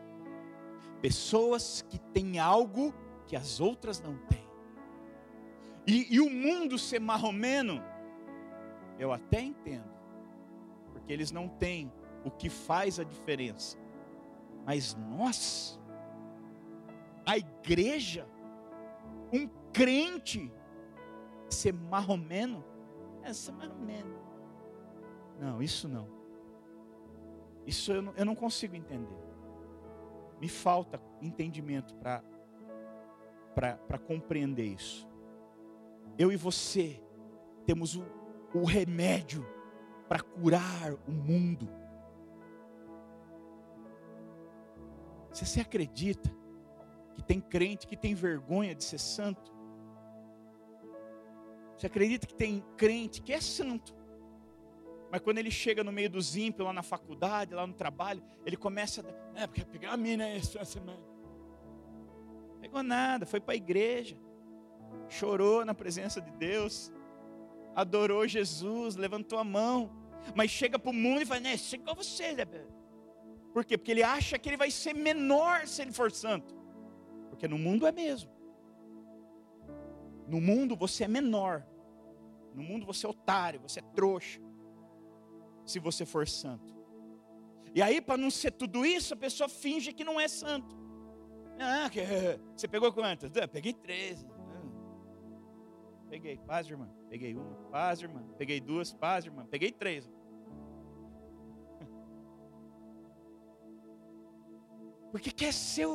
Pessoas 1.00 1.82
que 1.88 1.98
têm 1.98 2.38
algo 2.38 2.94
que 3.26 3.36
as 3.36 3.60
outras 3.60 4.00
não 4.00 4.16
têm. 4.26 4.46
E, 5.86 6.14
e 6.14 6.20
o 6.20 6.30
mundo 6.30 6.78
ser 6.78 7.00
marromeno, 7.00 7.82
eu 8.98 9.12
até 9.12 9.40
entendo 9.40 9.92
porque 11.02 11.12
eles 11.12 11.32
não 11.32 11.48
têm 11.48 11.92
o 12.24 12.30
que 12.30 12.48
faz 12.48 13.00
a 13.00 13.04
diferença. 13.04 13.76
Mas 14.64 14.94
nós, 14.94 15.80
a 17.26 17.36
igreja, 17.36 18.26
um 19.32 19.48
crente, 19.72 20.52
ser 21.52 21.72
marromeno, 21.72 22.64
é 23.22 23.32
ser 23.32 23.52
marromeno. 23.52 24.20
Não, 25.40 25.62
isso 25.62 25.88
não. 25.88 26.08
Isso 27.66 27.92
eu 27.92 28.02
não, 28.02 28.12
eu 28.16 28.24
não 28.24 28.34
consigo 28.34 28.74
entender. 28.74 29.22
Me 30.40 30.48
falta 30.48 31.00
entendimento 31.20 31.94
para 31.94 32.20
compreender 34.06 34.66
isso. 34.66 35.08
Eu 36.18 36.32
e 36.32 36.36
você 36.36 37.00
temos 37.64 37.94
o, 37.94 38.04
o 38.54 38.64
remédio 38.64 39.46
para 40.08 40.20
curar 40.20 40.94
o 41.06 41.12
mundo. 41.12 41.68
Se 45.32 45.46
você 45.46 45.60
acredita 45.60 46.30
que 47.14 47.22
tem 47.22 47.40
crente 47.40 47.86
que 47.86 47.96
tem 47.96 48.14
vergonha 48.14 48.74
de 48.74 48.84
ser 48.84 48.98
santo? 48.98 49.51
Você 51.82 51.88
acredita 51.88 52.28
que 52.28 52.34
tem 52.34 52.64
crente 52.76 53.20
que 53.20 53.32
é 53.32 53.40
santo? 53.40 53.92
Mas 55.10 55.20
quando 55.20 55.38
ele 55.38 55.50
chega 55.50 55.82
no 55.82 55.90
meio 55.90 56.08
dos 56.08 56.36
ímpios, 56.36 56.64
lá 56.64 56.72
na 56.72 56.84
faculdade, 56.84 57.56
lá 57.56 57.66
no 57.66 57.74
trabalho, 57.74 58.22
ele 58.46 58.56
começa 58.56 59.04
a. 59.34 59.42
É, 59.42 59.48
porque 59.48 59.64
pegar 59.64 59.90
a 59.90 59.96
mina 59.96 60.24
essa 60.28 60.64
semana. 60.64 61.02
Pegou 62.60 62.84
nada, 62.84 63.26
foi 63.26 63.40
para 63.40 63.54
a 63.54 63.56
igreja, 63.56 64.16
chorou 65.08 65.64
na 65.64 65.74
presença 65.74 66.20
de 66.20 66.30
Deus, 66.30 66.92
adorou 67.74 68.28
Jesus, 68.28 68.94
levantou 68.94 69.40
a 69.40 69.42
mão, 69.42 69.90
mas 70.36 70.52
chega 70.52 70.78
para 70.78 70.90
o 70.92 70.94
mundo 70.94 71.22
e 71.22 71.26
fala, 71.26 71.40
né, 71.40 71.56
chega 71.56 71.82
igual 71.82 71.96
você. 71.96 72.32
Né? 72.32 72.44
Por 73.52 73.64
quê? 73.64 73.76
Porque 73.76 73.90
ele 73.90 74.04
acha 74.04 74.38
que 74.38 74.48
ele 74.48 74.56
vai 74.56 74.70
ser 74.70 74.94
menor 74.94 75.66
se 75.66 75.82
ele 75.82 75.90
for 75.90 76.12
santo. 76.12 76.54
Porque 77.28 77.48
no 77.48 77.58
mundo 77.58 77.88
é 77.88 77.90
mesmo. 77.90 78.30
No 80.28 80.40
mundo 80.40 80.76
você 80.76 81.02
é 81.02 81.08
menor. 81.08 81.66
No 82.54 82.62
mundo 82.62 82.86
você 82.86 83.06
é 83.06 83.08
otário, 83.08 83.60
você 83.60 83.80
é 83.80 83.82
trouxa. 83.82 84.40
Se 85.64 85.78
você 85.78 86.04
for 86.04 86.26
santo. 86.26 86.74
E 87.74 87.80
aí, 87.80 88.00
para 88.00 88.18
não 88.18 88.30
ser 88.30 88.50
tudo 88.50 88.84
isso, 88.84 89.14
a 89.14 89.16
pessoa 89.16 89.48
finge 89.48 89.92
que 89.92 90.04
não 90.04 90.20
é 90.20 90.28
santo. 90.28 90.76
Ah, 91.58 91.88
que, 91.90 92.00
você 92.56 92.68
pegou 92.68 92.92
quantas? 92.92 93.30
Ah, 93.36 93.48
peguei 93.48 93.72
13. 93.72 94.30
Peguei, 96.10 96.36
paz, 96.36 96.68
irmã. 96.68 96.90
Peguei 97.08 97.34
uma, 97.34 97.54
paz, 97.70 98.02
irmã. 98.02 98.22
Peguei 98.36 98.60
duas, 98.60 98.92
paz, 98.92 99.24
irmã. 99.24 99.46
Peguei 99.46 99.72
três. 99.72 100.10
Porque 105.10 105.30
quer 105.30 105.54
ser 105.54 105.86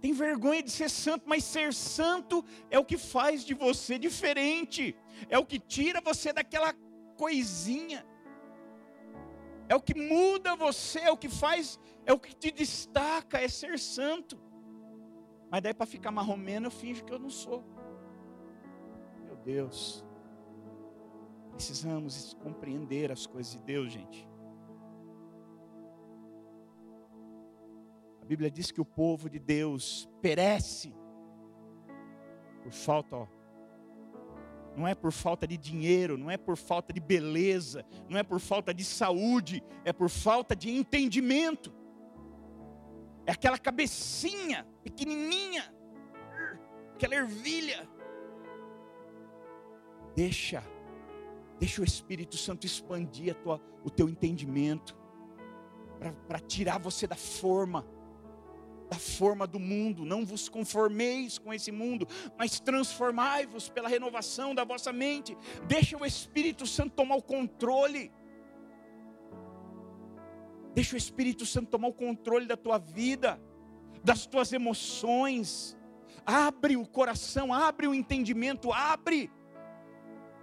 tem 0.00 0.12
vergonha 0.12 0.62
de 0.62 0.70
ser 0.70 0.90
santo, 0.90 1.24
mas 1.26 1.44
ser 1.44 1.72
santo 1.72 2.44
é 2.70 2.78
o 2.78 2.84
que 2.84 2.96
faz 2.96 3.44
de 3.44 3.54
você 3.54 3.98
diferente, 3.98 4.96
é 5.28 5.38
o 5.38 5.46
que 5.46 5.58
tira 5.58 6.00
você 6.00 6.32
daquela 6.32 6.74
coisinha, 7.16 8.06
é 9.68 9.74
o 9.74 9.80
que 9.80 9.94
muda 9.94 10.54
você, 10.54 11.00
é 11.00 11.10
o 11.10 11.16
que 11.16 11.28
faz, 11.28 11.78
é 12.04 12.12
o 12.12 12.18
que 12.18 12.34
te 12.34 12.50
destaca, 12.50 13.38
é 13.38 13.48
ser 13.48 13.78
santo. 13.78 14.38
Mas 15.50 15.62
daí 15.62 15.74
para 15.74 15.86
ficar 15.86 16.10
marromeno 16.10 16.66
eu 16.66 16.70
finjo 16.70 17.04
que 17.04 17.12
eu 17.12 17.18
não 17.18 17.30
sou. 17.30 17.64
Deus. 19.46 20.04
Precisamos 21.52 22.34
compreender 22.42 23.12
as 23.12 23.26
coisas 23.26 23.52
de 23.52 23.60
Deus, 23.60 23.92
gente. 23.92 24.28
A 28.26 28.28
Bíblia 28.28 28.50
diz 28.50 28.72
que 28.72 28.80
o 28.80 28.84
povo 28.84 29.30
de 29.30 29.38
Deus 29.38 30.10
perece 30.20 30.92
por 32.60 32.72
falta, 32.72 33.14
ó, 33.14 33.28
não 34.76 34.88
é 34.88 34.96
por 34.96 35.12
falta 35.12 35.46
de 35.46 35.56
dinheiro, 35.56 36.18
não 36.18 36.28
é 36.28 36.36
por 36.36 36.56
falta 36.56 36.92
de 36.92 36.98
beleza, 36.98 37.86
não 38.08 38.18
é 38.18 38.24
por 38.24 38.40
falta 38.40 38.74
de 38.74 38.84
saúde, 38.84 39.62
é 39.84 39.92
por 39.92 40.10
falta 40.10 40.56
de 40.56 40.68
entendimento. 40.70 41.72
É 43.24 43.30
aquela 43.30 43.58
cabecinha 43.58 44.66
pequenininha, 44.82 45.72
aquela 46.94 47.14
ervilha 47.14 47.88
Deixa, 50.16 50.64
deixa 51.60 51.82
o 51.82 51.84
Espírito 51.84 52.38
Santo 52.38 52.64
expandir 52.64 53.34
tua, 53.34 53.60
o 53.84 53.90
teu 53.90 54.08
entendimento, 54.08 54.96
para 56.26 56.40
tirar 56.40 56.78
você 56.78 57.06
da 57.06 57.14
forma, 57.14 57.86
da 58.88 58.98
forma 58.98 59.46
do 59.46 59.58
mundo. 59.58 60.04
Não 60.04 60.24
vos 60.24 60.48
conformeis 60.48 61.38
com 61.38 61.52
esse 61.52 61.72
mundo, 61.72 62.06
mas 62.38 62.60
transformai-vos 62.60 63.68
pela 63.68 63.88
renovação 63.88 64.54
da 64.54 64.64
vossa 64.64 64.92
mente. 64.92 65.36
Deixa 65.66 65.96
o 65.96 66.06
Espírito 66.06 66.66
Santo 66.66 66.94
tomar 66.94 67.16
o 67.16 67.22
controle. 67.22 68.12
Deixa 70.74 70.94
o 70.94 70.98
Espírito 70.98 71.46
Santo 71.46 71.70
tomar 71.70 71.88
o 71.88 71.92
controle 71.92 72.46
da 72.46 72.56
tua 72.56 72.78
vida, 72.78 73.40
das 74.04 74.26
tuas 74.26 74.52
emoções, 74.52 75.76
abre 76.24 76.76
o 76.76 76.86
coração, 76.86 77.52
abre 77.52 77.86
o 77.86 77.94
entendimento, 77.94 78.72
abre 78.72 79.30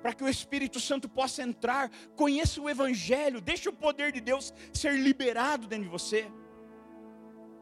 para 0.02 0.14
que 0.14 0.24
o 0.24 0.28
Espírito 0.28 0.82
Santo 0.82 1.08
possa 1.08 1.44
entrar, 1.44 1.90
conheça 2.16 2.60
o 2.60 2.70
Evangelho, 2.70 3.40
deixe 3.40 3.70
o 3.70 3.74
poder 3.74 4.12
de 4.12 4.20
Deus 4.20 4.54
ser 4.74 5.00
liberado 5.00 5.66
dentro 5.66 5.86
de 5.86 5.90
você. 5.90 6.30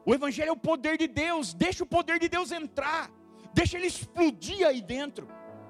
O 0.06 0.14
Evangelho 0.14 0.49
é 0.49 0.52
o 0.52 0.58
poder 0.58 0.97
de 0.97 1.08
Deus, 1.08 1.54
deixa 1.54 1.84
o 1.84 1.88
poder 1.88 2.20
de 2.20 2.28
Deus 2.28 2.52
entrar, 2.52 3.12
deixa 3.54 3.78
ele 3.78 3.88
explodir 3.88 4.66
aí 4.66 4.82
dentro. 4.82 5.28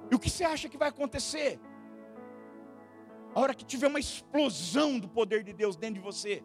E 0.10 0.16
o 0.16 0.20
que 0.20 0.30
você 0.30 0.44
acha 0.44 0.70
que 0.70 0.78
vai 0.78 0.90
acontecer? 0.90 1.60
A 3.34 3.40
hora 3.40 3.54
que 3.54 3.66
tiver 3.66 3.88
uma 3.88 4.00
explosão 4.00 5.00
do 5.00 5.08
poder 5.08 5.44
de 5.44 5.54
Deus 5.54 5.76
dentro 5.76 5.96
de 5.96 6.02
você, 6.02 6.44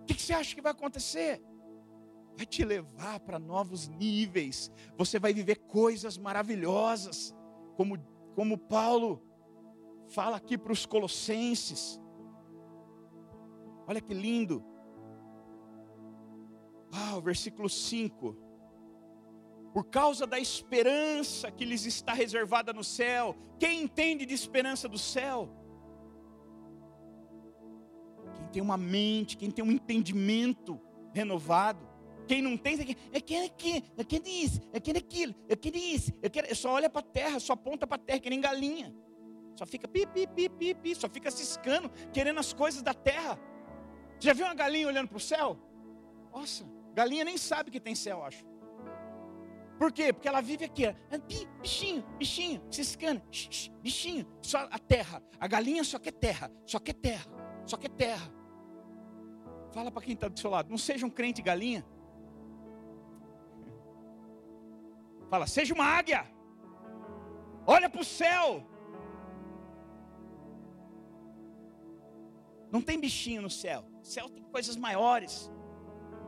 o 0.00 0.04
que 0.04 0.20
você 0.20 0.32
acha 0.32 0.54
que 0.54 0.62
vai 0.62 0.72
acontecer? 0.72 1.40
Vai 2.36 2.46
te 2.46 2.64
levar 2.64 3.20
para 3.20 3.38
novos 3.38 3.88
níveis, 3.88 4.70
você 4.96 5.18
vai 5.18 5.32
viver 5.32 5.56
coisas 5.56 6.16
maravilhosas, 6.18 7.34
como 7.76 7.96
como 8.34 8.56
Paulo 8.56 9.22
fala 10.08 10.36
aqui 10.36 10.56
para 10.56 10.72
os 10.72 10.86
Colossenses. 10.86 12.00
Olha 13.86 14.00
que 14.00 14.14
lindo. 14.14 14.64
Ah, 16.92 17.16
o 17.16 17.20
versículo 17.22 17.68
5. 17.68 18.36
Por 19.72 19.84
causa 19.84 20.26
da 20.26 20.38
esperança 20.38 21.50
que 21.50 21.64
lhes 21.64 21.86
está 21.86 22.12
reservada 22.12 22.72
no 22.72 22.84
céu. 22.84 23.34
Quem 23.58 23.82
entende 23.82 24.26
de 24.26 24.34
esperança 24.34 24.86
do 24.86 24.98
céu? 24.98 25.48
Quem 28.34 28.46
tem 28.48 28.62
uma 28.62 28.76
mente, 28.76 29.36
quem 29.36 29.50
tem 29.50 29.64
um 29.64 29.72
entendimento 29.72 30.78
renovado. 31.14 31.90
Quem 32.28 32.40
não 32.40 32.56
tem, 32.56 32.78
é 33.12 33.20
que 33.20 33.34
é 33.34 33.46
aqui, 33.46 33.84
é 33.96 34.04
que 34.04 34.16
isso, 34.28 34.60
é 34.72 34.78
que 34.80 34.90
aquilo, 34.92 35.34
é 35.48 35.56
que 35.56 35.68
isso, 35.70 36.12
é 36.22 36.54
só 36.54 36.72
olha 36.72 36.88
para 36.88 37.00
a 37.00 37.04
terra, 37.04 37.40
só 37.40 37.54
aponta 37.54 37.86
para 37.86 37.96
a 37.96 37.98
terra, 37.98 38.20
que 38.20 38.30
nem 38.30 38.40
galinha. 38.40 38.94
Só 39.56 39.66
fica 39.66 39.88
pi, 39.88 40.06
pi, 40.06 40.26
pi, 40.26 40.48
pi, 40.48 40.74
pi, 40.74 40.94
só 40.94 41.08
fica 41.08 41.30
ciscando, 41.30 41.90
querendo 42.12 42.38
as 42.38 42.52
coisas 42.52 42.80
da 42.80 42.94
terra. 42.94 43.38
Você 44.18 44.28
já 44.28 44.32
viu 44.32 44.46
uma 44.46 44.54
galinha 44.54 44.86
olhando 44.86 45.08
para 45.08 45.16
o 45.16 45.20
céu? 45.20 45.58
Nossa, 46.32 46.64
galinha 46.92 47.24
nem 47.24 47.36
sabe 47.36 47.70
que 47.70 47.80
tem 47.80 47.94
céu, 47.94 48.24
acho. 48.24 48.44
Por 49.78 49.90
quê? 49.90 50.12
Porque 50.12 50.28
ela 50.28 50.40
vive 50.40 50.64
aqui, 50.64 50.86
ó, 50.86 50.94
bichinho, 51.60 52.04
bichinho, 52.16 52.62
ciscando, 52.70 53.20
bichinho, 53.80 54.26
só 54.40 54.68
a 54.70 54.78
terra. 54.78 55.22
A 55.40 55.48
galinha 55.48 55.82
só 55.82 55.98
quer 55.98 56.12
terra, 56.12 56.52
só 56.64 56.78
quer 56.78 56.94
terra, 56.94 57.26
só 57.66 57.76
quer 57.76 57.90
terra. 57.90 58.32
Fala 59.72 59.90
para 59.90 60.02
quem 60.02 60.14
está 60.14 60.28
do 60.28 60.38
seu 60.38 60.50
lado, 60.50 60.70
não 60.70 60.78
seja 60.78 61.04
um 61.04 61.10
crente 61.10 61.42
galinha. 61.42 61.84
Fala, 65.30 65.46
seja 65.46 65.72
uma 65.74 65.84
águia. 65.84 66.26
Olha 67.66 67.88
para 67.88 68.02
o 68.02 68.04
céu. 68.04 68.62
Não 72.70 72.82
tem 72.82 73.00
bichinho 73.00 73.42
no 73.42 73.50
céu. 73.50 73.84
O 74.02 74.04
céu 74.04 74.28
tem 74.28 74.44
coisas 74.44 74.76
maiores. 74.76 75.50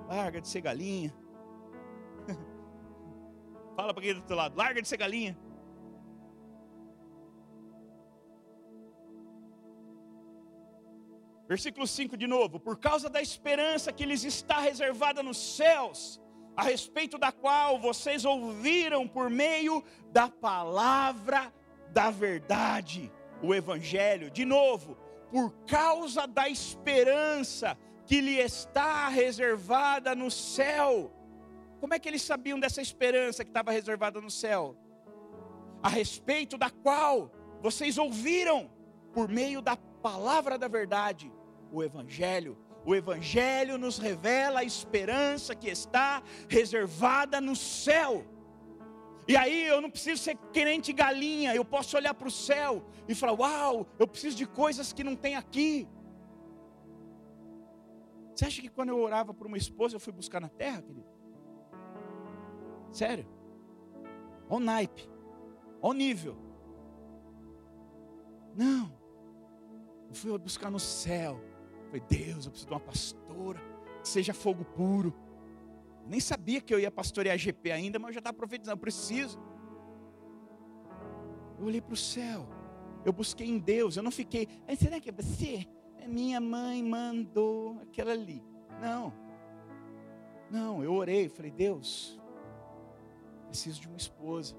Larga 0.09 0.41
de 0.41 0.49
ser 0.49 0.61
galinha. 0.61 1.15
Fala 3.77 3.93
para 3.93 4.03
quem 4.03 4.11
está 4.11 4.23
do 4.23 4.27
teu 4.27 4.37
lado. 4.37 4.57
Larga 4.57 4.83
de 4.83 4.89
ser 4.89 4.97
galinha. 4.97 5.37
Versículo 11.47 11.87
5 11.87 12.17
de 12.17 12.27
novo. 12.27 12.59
Por 12.59 12.79
causa 12.79 13.09
da 13.09 13.21
esperança 13.21 13.93
que 13.93 14.07
lhes 14.07 14.25
está 14.25 14.61
reservada 14.61 15.23
nos 15.23 15.57
céus 15.57 16.21
a 16.57 16.63
respeito 16.63 17.19
da 17.19 17.33
qual 17.33 17.79
vocês 17.79 18.25
ouviram 18.25 19.07
por 19.09 19.29
meio 19.29 19.83
da 20.13 20.29
palavra 20.29 21.53
da 21.93 22.11
verdade, 22.11 23.11
o 23.43 23.55
Evangelho. 23.55 24.31
De 24.31 24.45
novo, 24.45 24.97
por 25.31 25.53
causa 25.67 26.27
da 26.27 26.49
esperança 26.49 27.77
que 28.07 28.21
lhe 28.21 28.39
está 28.39 29.09
reservada 29.09 30.15
no 30.15 30.31
céu. 30.31 31.13
Como 31.81 31.95
é 31.95 31.99
que 31.99 32.09
eles 32.09 32.23
sabiam 32.23 32.59
dessa 32.59 32.81
esperança 32.81 33.45
que 33.45 33.51
estava 33.51 33.71
reservada 33.71 34.21
no 34.21 34.31
céu? 34.31 34.77
A 35.83 35.89
respeito 35.89 36.57
da 36.57 36.71
qual 36.71 37.31
vocês 37.61 37.99
ouviram 37.99 38.71
por 39.13 39.29
meio 39.29 39.63
da 39.63 39.77
palavra 39.77 40.59
da 40.59 40.69
verdade, 40.69 41.33
o 41.73 41.83
Evangelho. 41.83 42.59
O 42.85 42.95
Evangelho 42.95 43.79
nos 43.79 43.97
revela 43.97 44.61
a 44.61 44.65
esperança 44.65 45.55
que 45.55 45.69
está 45.69 46.23
reservada 46.49 47.41
no 47.41 47.57
céu. 47.57 48.27
E 49.27 49.37
aí 49.37 49.67
eu 49.67 49.81
não 49.81 49.91
preciso 49.91 50.23
ser 50.23 50.37
crente 50.53 50.93
galinha, 50.93 51.55
eu 51.55 51.65
posso 51.65 51.97
olhar 51.97 52.13
para 52.13 52.29
o 52.29 52.31
céu 52.31 52.85
e 53.09 53.15
falar: 53.15 53.33
Uau, 53.33 53.87
eu 53.99 54.07
preciso 54.07 54.37
de 54.37 54.47
coisas 54.47 54.93
que 54.93 55.03
não 55.03 55.17
tem 55.17 55.35
aqui. 55.35 55.89
Você 58.35 58.45
acha 58.47 58.63
que 58.63 58.69
quando 58.69 58.89
eu 58.89 58.99
orava 58.99 59.33
por 59.33 59.47
uma 59.47 59.57
esposa 59.57 59.97
eu 59.97 60.01
fui 60.01 60.13
buscar 60.13 60.41
na 60.41 60.49
terra, 60.49 60.83
querido? 60.83 61.07
Sério? 62.93 63.27
Olha 64.49 64.57
o 64.57 64.61
naipe, 64.61 65.09
olha 65.81 65.91
o 65.91 65.93
nível. 65.93 66.37
Não, 68.55 68.93
eu 70.09 70.15
fui 70.15 70.37
buscar 70.39 70.71
no 70.71 70.79
céu 70.79 71.41
Falei, 71.95 72.03
Deus, 72.09 72.47
eu 72.47 72.51
preciso 72.51 72.67
de 72.67 72.73
uma 72.73 72.81
pastora, 72.81 73.61
que 74.03 74.09
seja 74.09 74.35
fogo 74.35 74.65
puro. 74.65 75.15
nem 76.07 76.19
sabia 76.19 76.61
que 76.61 76.75
eu 76.75 76.81
ia 76.81 76.91
pastorear 76.91 77.39
GP 77.39 77.71
ainda, 77.71 77.99
mas 78.01 78.09
eu 78.09 78.15
já 78.15 78.19
estava 78.19 78.37
profetizando, 78.37 78.79
preciso. 78.79 79.39
Eu 81.59 81.67
olhei 81.67 81.81
para 81.81 81.95
o 81.95 81.97
céu, 81.97 82.49
eu 83.05 83.13
busquei 83.13 83.49
em 83.49 83.59
Deus, 83.59 83.97
eu 83.97 84.03
não 84.03 84.11
fiquei, 84.11 84.49
será 84.77 84.99
que 84.99 85.09
é 85.09 85.13
você? 85.13 85.69
É 86.05 86.07
minha 86.07 86.39
mãe 86.39 86.83
mandou 86.83 87.79
aquela 87.81 88.13
ali. 88.13 88.45
Não, 88.79 89.11
não, 90.51 90.85
eu 90.85 90.93
orei, 90.93 91.31
falei, 91.31 91.51
Deus, 91.51 92.21
preciso 93.49 93.81
de 93.81 93.89
uma 93.89 93.97
esposa, 93.97 94.55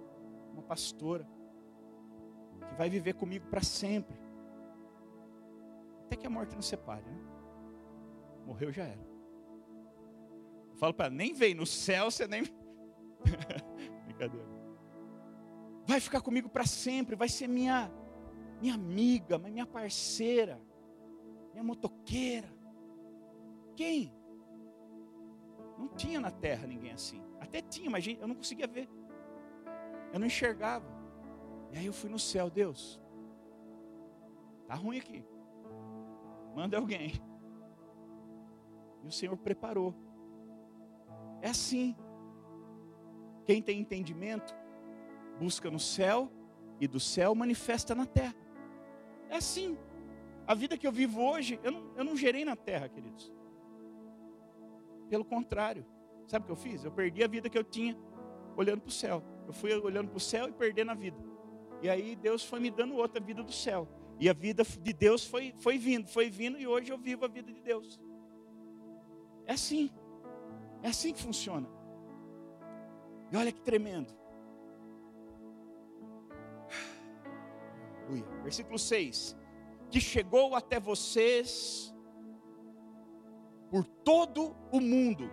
uma 0.52 0.64
pastora, 0.64 1.28
que 2.68 2.76
vai 2.76 2.90
viver 2.90 3.14
comigo 3.14 3.46
para 3.48 3.62
sempre. 3.62 4.18
Até 6.06 6.16
que 6.16 6.26
a 6.26 6.30
morte 6.32 6.56
nos 6.56 6.66
separe, 6.66 7.06
né? 7.06 7.20
Morreu 8.48 8.72
já 8.72 8.84
era. 8.84 9.08
Eu 10.72 10.76
falo 10.78 10.96
para 10.96 11.06
ela, 11.06 11.16
nem 11.16 11.32
vem 11.32 11.54
no 11.54 11.66
céu, 11.66 12.10
você 12.10 12.28
nem. 12.28 12.42
Brincadeira. 14.06 14.48
Vai 15.86 16.00
ficar 16.00 16.22
comigo 16.22 16.50
para 16.50 16.66
sempre, 16.66 17.16
vai 17.16 17.30
ser 17.30 17.48
minha 17.48 17.92
minha 18.60 18.74
amiga, 18.74 19.38
minha 19.38 19.66
parceira, 19.66 20.60
minha 21.56 21.64
motoqueira. 21.64 22.50
Quem? 23.78 24.14
Não 25.78 25.88
tinha 25.88 26.20
na 26.20 26.30
terra 26.30 26.68
ninguém 26.68 26.92
assim. 26.92 27.22
Até 27.40 27.62
tinha, 27.62 27.90
mas 27.90 28.06
eu 28.06 28.28
não 28.28 28.36
conseguia 28.36 28.68
ver. 28.68 28.90
Eu 30.12 30.20
não 30.20 30.28
enxergava. 30.28 30.86
E 31.72 31.78
aí 31.78 31.86
eu 31.86 31.94
fui 31.94 32.10
no 32.10 32.20
céu, 32.20 32.50
Deus. 32.50 33.02
Tá 34.68 34.76
ruim 34.76 34.98
aqui. 34.98 35.26
Manda 36.54 36.78
alguém. 36.78 37.14
E 39.02 39.08
o 39.08 39.12
Senhor 39.12 39.38
preparou. 39.38 39.96
É 41.42 41.50
assim. 41.50 41.96
Quem 43.46 43.62
tem 43.62 43.80
entendimento, 43.80 44.54
busca 45.40 45.72
no 45.72 45.80
céu 45.80 46.30
e 46.82 46.88
do 46.88 47.00
céu 47.00 47.34
manifesta 47.34 47.96
na 47.96 48.06
terra. 48.06 48.36
É 49.30 49.38
assim. 49.38 49.78
A 50.48 50.54
vida 50.54 50.78
que 50.78 50.86
eu 50.86 50.92
vivo 50.92 51.22
hoje, 51.22 51.60
eu 51.64 51.72
não, 51.72 51.92
eu 51.96 52.04
não 52.04 52.16
gerei 52.16 52.46
na 52.46 52.56
terra, 52.56 52.88
queridos. 52.88 53.34
Pelo 55.10 55.26
contrário. 55.26 55.86
Sabe 56.28 56.44
o 56.44 56.46
que 56.48 56.52
eu 56.52 56.56
fiz? 56.56 56.84
Eu 56.84 56.92
perdi 56.92 57.24
a 57.24 57.28
vida 57.28 57.50
que 57.50 57.58
eu 57.58 57.64
tinha 57.64 57.98
olhando 58.56 58.82
para 58.82 58.90
o 58.90 58.92
céu. 58.92 59.24
Eu 59.48 59.54
fui 59.54 59.74
olhando 59.74 60.10
para 60.10 60.18
o 60.18 60.20
céu 60.20 60.48
e 60.48 60.52
perdendo 60.52 60.92
a 60.92 60.96
vida. 60.96 61.18
E 61.82 61.90
aí 61.90 62.16
Deus 62.16 62.44
foi 62.44 62.60
me 62.60 62.72
dando 62.72 62.96
outra 62.96 63.20
vida 63.20 63.44
do 63.44 63.52
céu. 63.52 63.88
E 64.20 64.30
a 64.30 64.34
vida 64.34 64.64
de 64.64 64.94
Deus 64.94 65.26
foi, 65.26 65.54
foi 65.58 65.78
vindo, 65.78 66.08
foi 66.08 66.30
vindo, 66.30 66.58
e 66.58 66.66
hoje 66.66 66.92
eu 66.92 66.98
vivo 66.98 67.26
a 67.26 67.28
vida 67.28 67.52
de 67.52 67.62
Deus. 67.62 68.00
É 69.46 69.54
assim. 69.54 69.92
É 70.82 70.88
assim 70.88 71.14
que 71.14 71.22
funciona. 71.22 71.68
E 73.32 73.36
olha 73.36 73.52
que 73.52 73.62
tremendo. 73.62 74.14
Aleluia. 78.08 78.26
Versículo 78.44 78.80
6. 78.80 79.36
Que 79.90 80.00
chegou 80.00 80.56
até 80.56 80.80
vocês 80.80 81.94
por 83.70 83.86
todo 83.86 84.56
o 84.72 84.80
mundo. 84.80 85.30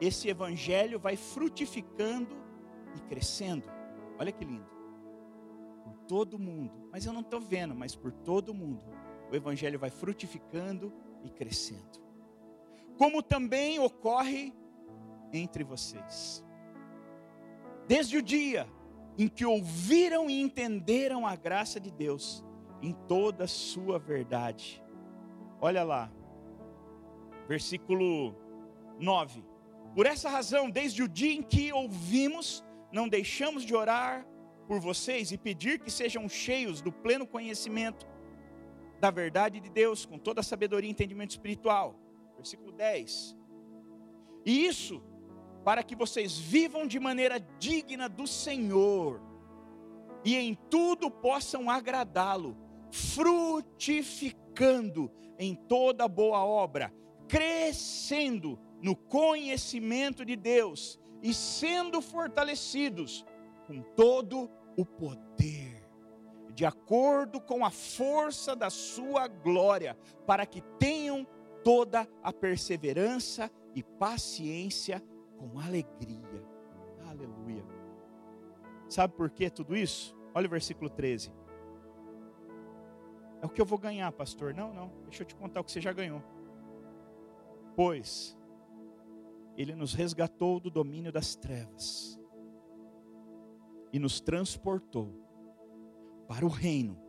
Esse 0.00 0.28
evangelho 0.28 0.98
vai 0.98 1.16
frutificando 1.16 2.36
e 2.96 3.00
crescendo. 3.00 3.70
Olha 4.18 4.32
que 4.32 4.44
lindo 4.44 4.76
todo 6.06 6.38
mundo. 6.38 6.88
Mas 6.90 7.04
eu 7.04 7.12
não 7.12 7.20
estou 7.20 7.40
vendo, 7.40 7.74
mas 7.74 7.94
por 7.94 8.12
todo 8.12 8.54
mundo. 8.54 8.82
O 9.30 9.34
Evangelho 9.34 9.78
vai 9.78 9.90
frutificando 9.90 10.92
e 11.24 11.30
crescendo. 11.30 12.00
Como 12.96 13.22
também 13.22 13.78
ocorre 13.78 14.54
entre 15.32 15.64
vocês. 15.64 16.42
desde 17.88 18.16
o 18.16 18.22
dia 18.22 18.66
em 19.16 19.28
que 19.28 19.44
ouviram 19.44 20.28
e 20.28 20.40
entenderam 20.40 21.24
a 21.24 21.36
graça 21.36 21.78
de 21.78 21.90
Deus 21.90 22.44
em 22.82 22.92
toda 22.92 23.44
a 23.44 23.48
sua 23.48 23.98
verdade. 23.98 24.82
Olha 25.60 25.82
lá, 25.82 26.12
versículo 27.48 28.34
9. 28.98 29.44
Por 29.94 30.06
essa 30.06 30.28
razão, 30.28 30.70
desde 30.70 31.02
o 31.02 31.08
dia 31.08 31.32
em 31.32 31.42
que 31.42 31.72
ouvimos, 31.72 32.64
não 32.92 33.08
deixamos 33.08 33.64
de 33.64 33.74
orar 33.74 34.26
por 34.66 34.80
vocês 34.80 35.32
e 35.32 35.38
pedir 35.38 35.80
que 35.80 35.90
sejam 35.90 36.28
cheios 36.28 36.80
do 36.82 36.92
pleno 36.92 37.26
conhecimento 37.26 38.06
da 39.00 39.10
verdade 39.10 39.60
de 39.60 39.70
Deus, 39.70 40.04
com 40.04 40.18
toda 40.18 40.40
a 40.40 40.44
sabedoria 40.44 40.88
e 40.88 40.92
entendimento 40.92 41.30
espiritual. 41.30 41.98
Versículo 42.36 42.72
10. 42.72 43.36
E 44.44 44.66
isso 44.66 45.02
para 45.64 45.82
que 45.82 45.96
vocês 45.96 46.38
vivam 46.38 46.86
de 46.86 47.00
maneira 47.00 47.40
digna 47.58 48.08
do 48.08 48.26
Senhor 48.26 49.20
e 50.24 50.36
em 50.36 50.54
tudo 50.54 51.10
possam 51.10 51.68
agradá-lo, 51.68 52.56
frutificando 52.96 55.12
em 55.38 55.54
toda 55.54 56.08
boa 56.08 56.42
obra, 56.42 56.90
crescendo 57.28 58.58
no 58.80 58.96
conhecimento 58.96 60.24
de 60.24 60.34
Deus 60.34 60.98
e 61.22 61.34
sendo 61.34 62.00
fortalecidos 62.00 63.26
com 63.66 63.82
todo 63.82 64.50
o 64.78 64.86
poder, 64.86 65.86
de 66.54 66.64
acordo 66.64 67.38
com 67.40 67.66
a 67.66 67.70
força 67.70 68.56
da 68.56 68.70
sua 68.70 69.28
glória, 69.28 69.94
para 70.26 70.46
que 70.46 70.62
tenham 70.78 71.26
toda 71.62 72.08
a 72.22 72.32
perseverança 72.32 73.50
e 73.74 73.82
paciência 73.82 75.02
com 75.36 75.58
alegria. 75.58 76.42
Aleluia. 77.06 77.62
Sabe 78.88 79.12
por 79.14 79.28
que 79.28 79.50
tudo 79.50 79.76
isso? 79.76 80.16
Olha 80.34 80.46
o 80.46 80.50
versículo 80.50 80.88
13. 80.88 81.30
O 83.46 83.48
que 83.48 83.60
eu 83.60 83.64
vou 83.64 83.78
ganhar, 83.78 84.10
pastor. 84.10 84.52
Não, 84.52 84.74
não. 84.74 84.92
Deixa 85.04 85.22
eu 85.22 85.26
te 85.26 85.36
contar 85.36 85.60
o 85.60 85.64
que 85.64 85.70
você 85.70 85.80
já 85.80 85.92
ganhou. 85.92 86.20
Pois 87.76 88.36
ele 89.56 89.74
nos 89.74 89.94
resgatou 89.94 90.58
do 90.58 90.68
domínio 90.68 91.12
das 91.12 91.36
trevas 91.36 92.20
e 93.92 93.98
nos 94.00 94.20
transportou 94.20 95.14
para 96.26 96.44
o 96.44 96.48
reino 96.48 97.00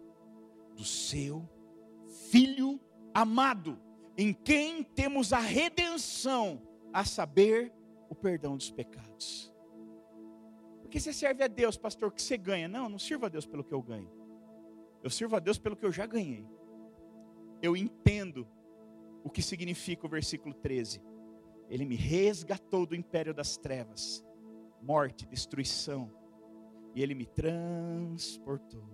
do 0.76 0.86
seu 0.86 1.50
filho 2.30 2.80
amado, 3.14 3.80
em 4.16 4.32
quem 4.32 4.84
temos 4.84 5.34
a 5.34 5.40
redenção, 5.40 6.62
a 6.94 7.04
saber, 7.04 7.74
o 8.10 8.16
perdão 8.16 8.56
dos 8.56 8.70
pecados. 8.70 9.52
Porque 10.82 11.00
você 11.00 11.12
serve 11.12 11.44
a 11.44 11.48
Deus, 11.48 11.78
pastor, 11.78 12.12
que 12.14 12.22
você 12.22 12.38
ganha. 12.38 12.68
Não, 12.68 12.88
não 12.88 13.00
sirvo 13.00 13.26
a 13.26 13.30
Deus 13.30 13.46
pelo 13.46 13.64
que 13.64 13.74
eu 13.74 13.82
ganho. 13.82 14.27
Eu 15.08 15.10
sirvo 15.10 15.38
a 15.38 15.40
Deus 15.40 15.58
pelo 15.58 15.78
que 15.78 15.86
eu 15.86 15.92
já 15.92 16.06
ganhei. 16.06 16.46
Eu 17.62 17.78
entendo 17.78 18.46
o 19.24 19.30
que 19.30 19.42
significa 19.42 20.06
o 20.06 20.10
versículo 20.10 20.54
13. 20.54 21.02
Ele 21.70 21.86
me 21.86 21.96
resgatou 21.96 22.86
do 22.86 22.94
império 22.94 23.34
das 23.34 23.56
trevas, 23.56 24.22
morte, 24.82 25.26
destruição, 25.26 26.12
e 26.94 27.02
ele 27.02 27.16
me 27.16 27.26
transportou 27.26 28.86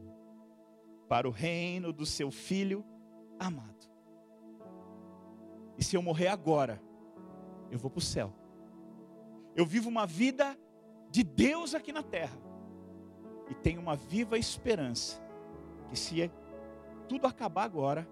para 1.09 1.27
o 1.27 1.31
reino 1.31 1.91
do 1.91 2.05
seu 2.05 2.29
filho 2.29 2.85
amado. 3.39 3.89
E 5.79 5.83
se 5.83 5.97
eu 5.97 6.01
morrer 6.03 6.27
agora, 6.27 6.79
eu 7.71 7.79
vou 7.79 7.89
para 7.89 7.97
o 7.97 8.01
céu. 8.01 8.31
Eu 9.55 9.65
vivo 9.65 9.89
uma 9.89 10.05
vida 10.05 10.55
de 11.09 11.23
Deus 11.23 11.73
aqui 11.73 11.91
na 11.91 12.03
terra. 12.03 12.37
E 13.49 13.55
tenho 13.55 13.81
uma 13.81 13.95
viva 13.95 14.37
esperança 14.37 15.22
que 15.93 15.99
se 15.99 16.31
tudo 17.07 17.27
acabar 17.27 17.65
agora, 17.65 18.07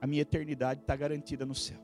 a 0.00 0.06
minha 0.06 0.22
eternidade 0.22 0.82
está 0.82 0.94
garantida 0.94 1.44
no 1.44 1.54
céu. 1.54 1.80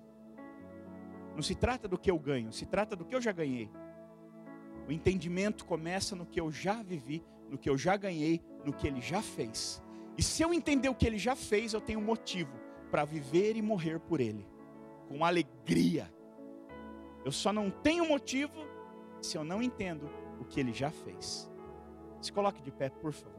Não 1.34 1.43
se 1.43 1.57
trata 1.57 1.89
do 1.89 1.99
que 1.99 2.09
eu 2.09 2.16
ganho, 2.16 2.53
se 2.53 2.64
trata 2.64 2.95
do 2.95 3.05
que 3.05 3.16
eu 3.16 3.20
já 3.20 3.32
ganhei. 3.32 3.68
O 4.86 4.93
entendimento 4.93 5.64
começa 5.64 6.14
no 6.14 6.24
que 6.24 6.41
eu 6.41 6.53
já 6.53 6.84
vivi, 6.84 7.24
no 7.51 7.59
que 7.59 7.68
eu 7.68 7.76
já 7.76 7.97
ganhei, 7.97 8.41
no 8.64 8.72
que 8.72 8.86
ele 8.86 9.01
já 9.01 9.20
fez. 9.20 9.82
E 10.16 10.22
se 10.22 10.41
eu 10.41 10.55
entender 10.55 10.89
o 10.89 10.95
que 10.95 11.07
ele 11.07 11.18
já 11.18 11.34
fez, 11.34 11.72
eu 11.72 11.80
tenho 11.80 12.01
motivo 12.01 12.57
para 12.93 13.05
viver 13.05 13.57
e 13.57 13.62
morrer 13.62 13.99
por 13.99 14.20
ele, 14.20 14.47
com 15.09 15.24
alegria 15.24 16.09
eu 17.24 17.32
só 17.32 17.53
não 17.53 17.70
tenho 17.70 18.09
motivo 18.09 18.55
se 19.20 19.36
eu 19.36 19.43
não 19.43 19.61
entendo 19.61 20.09
o 20.41 20.45
que 20.45 20.61
ele 20.61 20.72
já 20.72 20.93
fez. 20.93 21.51
Se 22.20 22.32
coloque 22.32 22.62
de 22.62 22.70
pé, 22.70 22.89
por 22.89 23.12
favor. 23.12 23.38